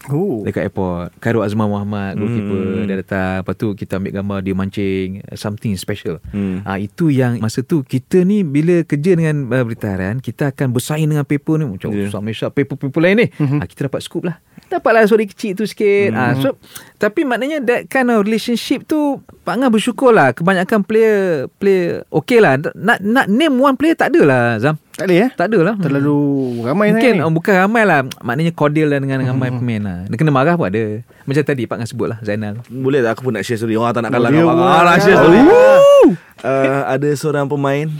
[0.07, 1.11] oh Dekat airport.
[1.19, 2.63] Khairul Azman Muhammad, goalkeeper.
[2.63, 2.87] Hmm.
[2.87, 3.43] Dia datang.
[3.43, 5.19] Lepas tu kita ambil gambar dia mancing.
[5.35, 6.23] Something special.
[6.31, 6.63] Hmm.
[6.63, 10.71] Ha, itu yang masa tu kita ni bila kerja dengan uh, berita harian, kita akan
[10.71, 11.65] bersaing dengan paper ni.
[11.67, 12.07] Macam Yeah.
[12.07, 12.21] yeah.
[12.23, 13.27] Malaysia, paper-paper lain ni.
[13.35, 13.59] Mm-hmm.
[13.59, 14.39] Ha, kita dapat scoop lah.
[14.67, 16.11] Dapatlah sorry kecil tu sikit.
[16.11, 16.35] Mm-hmm.
[16.35, 16.59] Ha, so,
[16.99, 20.35] tapi maknanya that kind of relationship tu, Pak Ngah bersyukur lah.
[20.35, 22.59] Kebanyakan player, player okay lah.
[22.75, 24.75] Nak, nak name one player tak ada lah Zam.
[24.97, 25.75] tak boleh eh Tak ada lah.
[25.77, 26.17] terlalu
[26.65, 29.97] ramai Mungkin sangat oh, ni bukan ramai lah Maknanya cordial lah dengan ramai pemain lah
[30.09, 33.29] Dia kena marah pun ada Macam tadi Pak Ngah sebut lah Zainal Boleh tak aku
[33.29, 34.57] pun nak share story Orang tak nak kalah dengan.
[34.57, 35.41] Orang nak share story
[36.41, 37.93] uh, Ada seorang pemain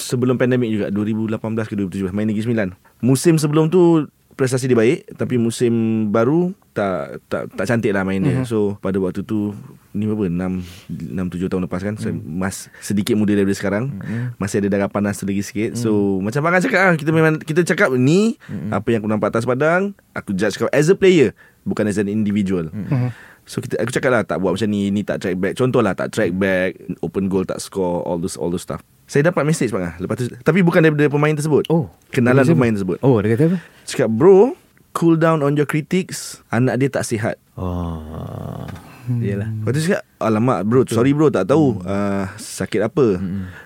[0.00, 1.36] sebelum pandemik juga 2018
[1.68, 2.68] ke 2017 main Negeri Sembilan.
[3.04, 4.08] Musim sebelum tu
[4.38, 8.46] prestasi dia baik tapi musim baru tak tak tak cantik lah main dia.
[8.46, 9.52] So pada waktu tu
[9.90, 12.22] ni berapa 6 6 7 tahun lepas kan mm.
[12.22, 14.38] mas sedikit muda daripada sekarang mm.
[14.38, 15.80] masih ada darah panas tu lagi sikit mm.
[15.82, 18.70] so macam Pangan cakap ah kita memang kita cakap ni mm.
[18.70, 21.34] apa yang aku nampak atas padang aku judge kau as a player
[21.66, 23.10] bukan as an individual mm.
[23.50, 26.14] So kita aku cakap lah tak buat macam ni ni tak track back contohlah tak
[26.14, 28.78] track back open goal tak score all those all those stuff
[29.10, 31.90] saya dapat message bang ah lepas tu tapi bukan daripada pemain tersebut Oh.
[32.08, 32.76] kenalan pemain siapa?
[32.78, 33.58] tersebut Oh, dia kata apa?
[33.82, 34.54] cakap bro
[34.92, 38.70] cool down on your critics anak dia tak sihat Oh.
[39.18, 39.50] Yalah.
[39.50, 43.16] Lepas tu cakap Alamak bro Sorry bro tak tahu uh, Sakit apa.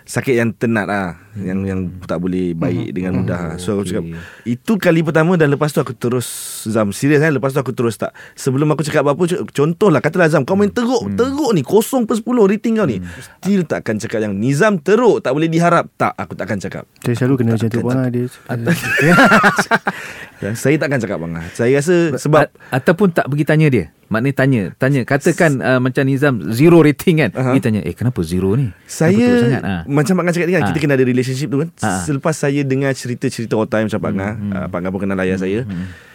[0.02, 3.58] Sakit yang tenat lah Yang yang tak boleh baik Dengan mudah.
[3.58, 4.04] So aku cakap
[4.44, 6.24] Itu kali pertama Dan lepas tu aku terus
[6.64, 8.14] Zam serius kan Lepas tu aku terus tak.
[8.32, 12.04] Sebelum aku cakap apa-apa c- Contoh lah Katalah Zam Kau main teruk Teruk ni Kosong
[12.04, 13.02] per 10 rating kau ni.
[13.36, 15.90] Still takkan cakap yang Nizam teruk Tak boleh diharap.
[15.92, 16.86] Tak aku takkan cakap.
[17.00, 18.24] Saya selalu kena macam tu pun lah dia.
[20.36, 21.32] Ya, Saya takkan cakap bang.
[21.50, 23.88] Saya rasa Sebab A- ataupun tak pergi tanya dia.
[24.12, 25.00] Maknanya tanya, tanya.
[25.06, 27.30] Katakan uh, macam Nizam zero rating kan.
[27.32, 27.54] Uh-huh.
[27.56, 29.62] Dia tanya, "Eh, kenapa zero ni?" Saya sangat?
[29.62, 29.74] Ha.
[29.88, 30.68] Macam Pak Ngah cakap tadi kan Ha.
[30.72, 32.04] Kita kena ada relationship tu kan Ha.
[32.04, 35.38] Selepas saya dengar cerita-cerita all time Macam Pak Ngah uh, Pak Ngah pun kenal ayah
[35.40, 35.66] saya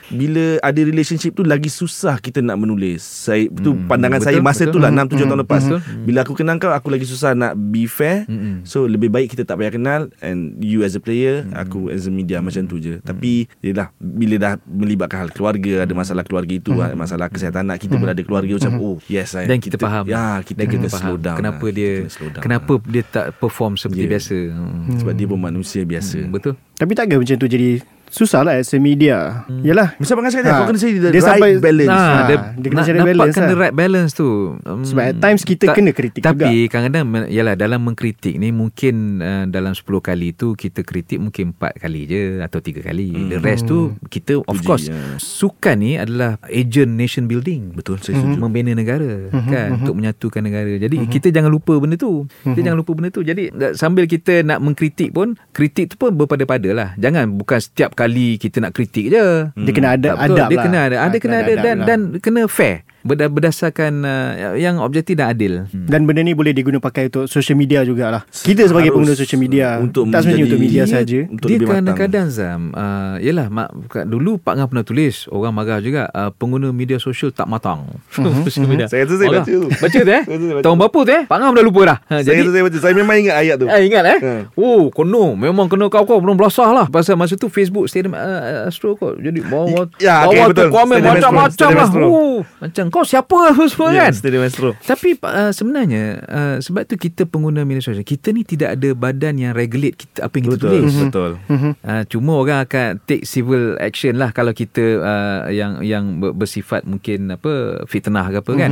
[0.10, 3.02] bila ada relationship tu lagi susah kita nak menulis.
[3.02, 4.74] Saya tu pandangan betul, saya masa betul.
[4.74, 5.62] tu lah 6 7 tahun lepas.
[5.64, 5.80] betul.
[6.02, 8.26] Bila aku kenal kau aku lagi susah nak be fair.
[8.64, 12.12] So lebih baik kita tak payah kenal and you as a player, aku as a
[12.12, 12.98] media macam tu je.
[13.00, 17.80] Tapi yelah bila dah melibatkan hal keluarga, ada masalah keluarga itu, ada masalah kesihatan anak
[17.80, 20.04] kita pun ada keluarga macam oh yes I, Dan kita, faham.
[20.06, 21.38] Ya, kita kena kita slow faham down.
[21.38, 21.72] kenapa lah.
[21.72, 22.88] dia Kita slow down kenapa lah.
[22.88, 24.12] dia tak perform seperti Yeah.
[24.12, 24.38] biasa.
[24.50, 24.96] Hmm.
[24.98, 26.18] sebab dia pun manusia biasa.
[26.18, 26.54] Hmm, betul.
[26.74, 27.70] Tapi takkan macam tu jadi
[28.10, 29.46] susah lah as a media.
[29.60, 29.96] Yalah.
[29.96, 30.56] Macam Ngah cakap Ha.
[30.56, 31.90] kau kena cari the Dia right sampai- balance.
[31.90, 33.50] Nah, Ha, dia, dia kena nak cari balance dapatkan lah.
[33.50, 34.30] the right balance tu.
[34.62, 36.70] Um, Sebab at times kita kena kritik Tapi juga.
[36.70, 41.52] kadang-kadang men- yalah dalam mengkritik ni mungkin uh, dalam 10 kali tu kita kritik mungkin
[41.52, 43.08] 4 kali je atau 3 kali.
[43.30, 44.98] The rest tu kita of Puji, course ya.
[45.18, 47.72] sukan ni adalah agent nation building.
[47.72, 48.38] Betul, saya setuju.
[48.38, 50.74] Membina negara kan untuk menyatukan negara.
[50.76, 52.26] Jadi kita jangan lupa benda tu.
[52.42, 53.22] Kita jangan lupa benda tu.
[53.22, 56.90] Jadi sambil kita nak mengkritik pun kritik tu pun berpada-pada lah.
[56.96, 59.52] Jangan bukan setiap kali kita nak kritik je.
[59.52, 60.36] Dia kena ada Tak betul.
[60.40, 60.64] adab dia lah.
[60.64, 61.86] kena ada ada kena ada adab dan lah.
[61.86, 65.66] dan kena fair berdasarkan uh, yang objektif dan adil.
[65.70, 68.24] Dan benda ni boleh diguna pakai untuk social media jugalah.
[68.30, 71.20] Kita sebagai Harus pengguna social media untuk tak sebenarnya menjadi- untuk media Dia- saja.
[71.30, 76.08] Dia kadang-kadang Zam uh, Yelah mak, kat- Dulu Pak Ngah pernah tulis Orang marah juga
[76.10, 77.88] uh, Pengguna media sosial tak matang.
[78.46, 78.86] Social media.
[78.86, 79.62] Saya rasa saya baca tu.
[79.70, 80.24] Baca tu eh.
[80.60, 81.24] Tahun berapa tu eh?
[81.26, 81.98] Pak Ngah dah lupa dah?
[82.06, 82.78] Ha, Saya Jadi rasa saya baca.
[82.80, 83.66] Saya memang ingat ayat tu.
[83.66, 84.20] Eh, ingat eh?
[84.20, 84.32] Ha.
[84.56, 86.86] Oh kena Memang kena kau-kau Belum belasah lah.
[86.86, 89.18] Pasal masa tu Facebook Stadium uh, Astro kot.
[89.18, 91.88] Jadi bawah Ya, Bawah okey, tu komen Macam-macam lah.
[92.02, 93.34] Oh, Macam kau siapa
[93.72, 94.74] Semua Ya, kan Stadium Astro.
[94.82, 99.36] tapi uh, sebenarnya uh, sebab tu kita pengguna media sosial kita ni tidak ada badan
[99.36, 100.94] yang regulate kita apa yang kita Betul, tulis.
[101.00, 101.32] betul.
[101.80, 106.84] Uh, cuma orang akan take civil action lah kalau kita uh, yang yang ber- bersifat
[106.84, 107.50] mungkin apa
[107.86, 108.72] fitnah ke apa kan.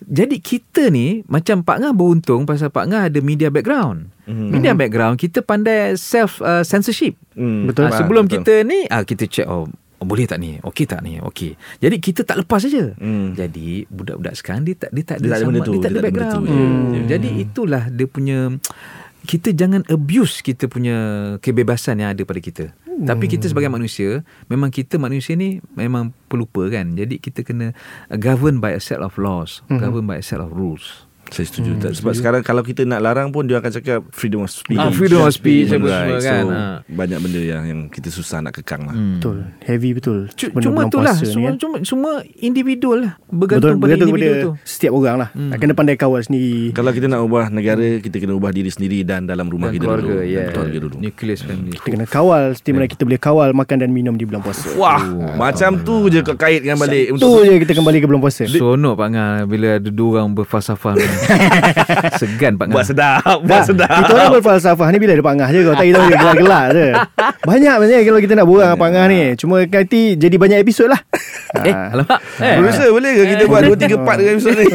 [0.00, 4.08] Jadi kita ni macam Pak Ngah beruntung pasal Pak Ngah ada media background.
[4.26, 7.18] Media background kita pandai self uh, censorship.
[7.32, 7.90] Hmm, Betul.
[7.90, 8.42] Faham, sebelum betul.
[8.42, 9.66] kita ni ah kita check Oh,
[10.00, 10.56] boleh tak ni?
[10.60, 11.20] Okey tak ni?
[11.20, 11.54] Okey.
[11.76, 12.92] Jadi kita tak lepas saja.
[12.96, 13.32] Hmm.
[13.32, 15.92] Jadi budak-budak sekarang dia tak dia tak Dia ada sama, tu, dia tak dia ada
[15.92, 16.44] tak ada background.
[16.44, 16.52] tu.
[16.52, 17.06] Hmm.
[17.06, 18.38] Jadi itulah dia punya
[19.20, 20.96] kita jangan abuse kita punya
[21.38, 22.72] kebebasan yang ada pada kita.
[22.88, 23.04] Hmm.
[23.04, 26.96] Tapi kita sebagai manusia, memang kita manusia ni memang pelupa kan.
[26.96, 27.76] Jadi kita kena
[28.10, 29.76] govern by a set of laws, Hmm.
[29.78, 31.04] govern by a set of rules.
[31.30, 31.70] Saya setuju.
[31.72, 34.76] Hmm, Sebab sekarang kalau kita nak larang pun dia akan cakap freedom of speech.
[34.76, 36.24] Ah, freedom of speech apa semua rights.
[36.24, 36.42] kan.
[36.42, 36.76] So, Ah.
[36.84, 38.92] banyak benda yang yang kita susah nak kekang lah.
[38.92, 39.16] Hmm.
[39.16, 39.36] Betul.
[39.62, 40.18] Heavy betul.
[40.32, 41.56] C- Benda Cuma lah ni semua, kan.
[41.56, 45.28] cuma, semua individual lah Betul, Bergantung pada bergantung individu kepada tu setiap orang lah.
[45.30, 45.50] Hmm.
[45.54, 46.72] Kena pandai kawal sendiri.
[46.72, 49.84] Kalau kita nak ubah negara, kita kena ubah diri sendiri dan dalam rumah Dan kita
[49.86, 50.26] keluarga dulu.
[50.26, 50.42] yeah.
[50.42, 50.94] Dan keluarga dulu.
[50.98, 54.40] Nucleus family Kita kena kawal seperti mana kita boleh kawal makan dan minum di bulan
[54.40, 54.66] puasa.
[54.74, 54.98] Wah,
[55.36, 57.14] macam tu je kau kaitkan balik.
[57.14, 58.42] Tu je kita kembali ke bulan puasa.
[58.44, 61.06] Seronok Pak Ngah Bila ada dua orang berfalsafah ni.
[62.20, 63.90] Segan Pak Ngah Buat sedap, buat sedap.
[63.90, 66.86] kita orang berfalsafah ni bila ada pangah je kau tak tahu dia gelak-gelak je.
[67.42, 69.18] Banyak sebenarnya kalau kita nak borang dengan pangah ni.
[69.34, 71.00] Cuma nanti jadi banyak episod lah.
[71.60, 72.54] Eh alamak eh.
[72.56, 74.64] Producer boleh ke kita buat 2 3 part dengan episod ni?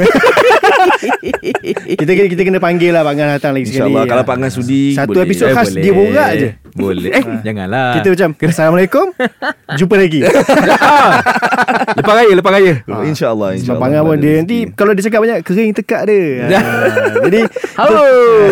[1.95, 3.91] kita kita kena panggil lah pangah datang lagi sekali.
[3.91, 5.81] InsyaAllah kalau Pak Ngah sudi Satu episod Eh, khas boleh.
[5.81, 6.49] dia borak je.
[6.75, 9.05] Boleh Eh janganlah Kita macam Assalamualaikum
[9.79, 10.19] Jumpa lagi
[11.95, 13.79] Lepas raya Lepas raya Oh, InsyaAllah Sebab insyaAllah.
[13.81, 14.39] Pangan pun dia rezeki.
[14.41, 16.59] nanti Kalau dia cakap banyak Kering tekak dia ha,
[17.25, 17.39] Jadi
[17.75, 17.95] Haus.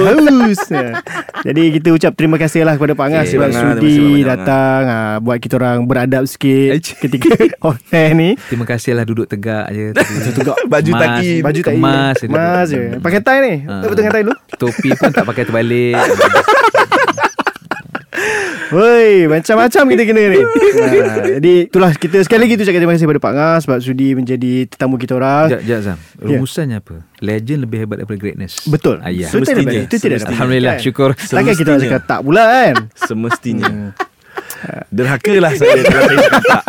[0.02, 1.04] Haus Ha.
[1.44, 5.38] Jadi kita ucap terima kasih lah Kepada Pak Angah Okay, Sebab sudi datang ha, Buat
[5.38, 6.80] kita orang beradab sikit.
[6.80, 7.28] Ketika
[7.66, 9.92] hotel ni Terima kasih lah duduk tegak je
[10.32, 11.02] Tegak Baju Kemas.
[11.04, 11.30] taki.
[11.42, 12.26] Baju tak Kemas je.
[12.26, 13.74] Kemas je Pakai tie ni Ha.
[13.80, 15.94] Tak betul dengan tie dulu Topi pun tak pakai terbalik
[18.74, 20.42] Woi, macam-macam kita kena ni.
[20.42, 24.18] ha, jadi itulah kita sekali lagi tu cakap terima kasih kepada Pak Ngah sebab sudi
[24.18, 25.54] menjadi tetamu kita orang.
[25.54, 25.98] Jap, jap Zam.
[26.18, 27.06] Rumusannya apa?
[27.22, 28.66] Legend lebih hebat daripada greatness.
[28.66, 28.74] Ya.
[28.74, 28.98] Betul.
[29.06, 29.30] Ah, ya.
[29.30, 29.82] Itu tidak Semestinya.
[29.86, 30.30] Itu tidak ada.
[30.34, 30.86] Alhamdulillah, Kan?
[30.90, 31.10] syukur.
[31.14, 32.76] Takkan kita cakap tak pula kan?
[32.98, 33.94] Semestinya
[34.90, 36.64] Derhaka lah saya Kalau saya cakap tak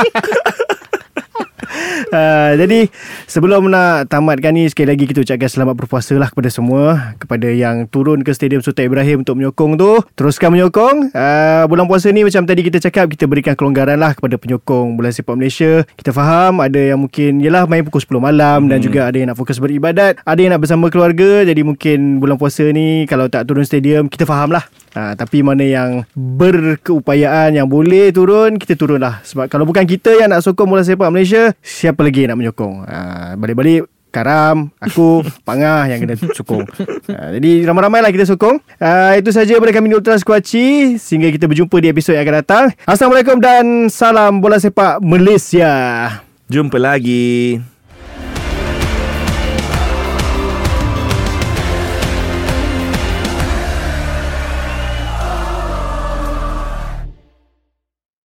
[2.10, 2.88] Uh, jadi
[3.26, 7.88] sebelum nak tamatkan ni sekali lagi kita ucapkan selamat berpuasa lah kepada semua kepada yang
[7.88, 9.90] turun ke Stadium Sultan Ibrahim untuk menyokong tu.
[10.14, 11.10] Teruskan menyokong.
[11.12, 15.10] Uh, bulan puasa ni macam tadi kita cakap kita berikan kelonggaran lah kepada penyokong bola
[15.10, 15.82] sepak Malaysia.
[15.96, 18.70] Kita faham ada yang mungkin yelah main pukul 10 malam hmm.
[18.70, 20.20] dan juga ada yang nak fokus beribadat.
[20.22, 24.28] Ada yang nak bersama keluarga jadi mungkin bulan puasa ni kalau tak turun stadium kita
[24.28, 24.64] faham lah
[24.94, 30.14] Ha, tapi mana yang berkeupayaan yang boleh turun kita turun lah sebab kalau bukan kita
[30.14, 32.98] yang nak sokong bola sepak Malaysia siapa lagi nak menyokong ha,
[33.34, 36.62] balik-balik Karam, aku, Pangah yang kena sokong.
[37.10, 38.62] Ha, jadi ramai-ramai lah kita sokong.
[38.78, 40.94] Ha, itu saja daripada kami di Ultra Squatchy.
[41.02, 42.64] Sehingga kita berjumpa di episod yang akan datang.
[42.86, 46.06] Assalamualaikum dan salam bola sepak Malaysia.
[46.46, 47.58] Jumpa lagi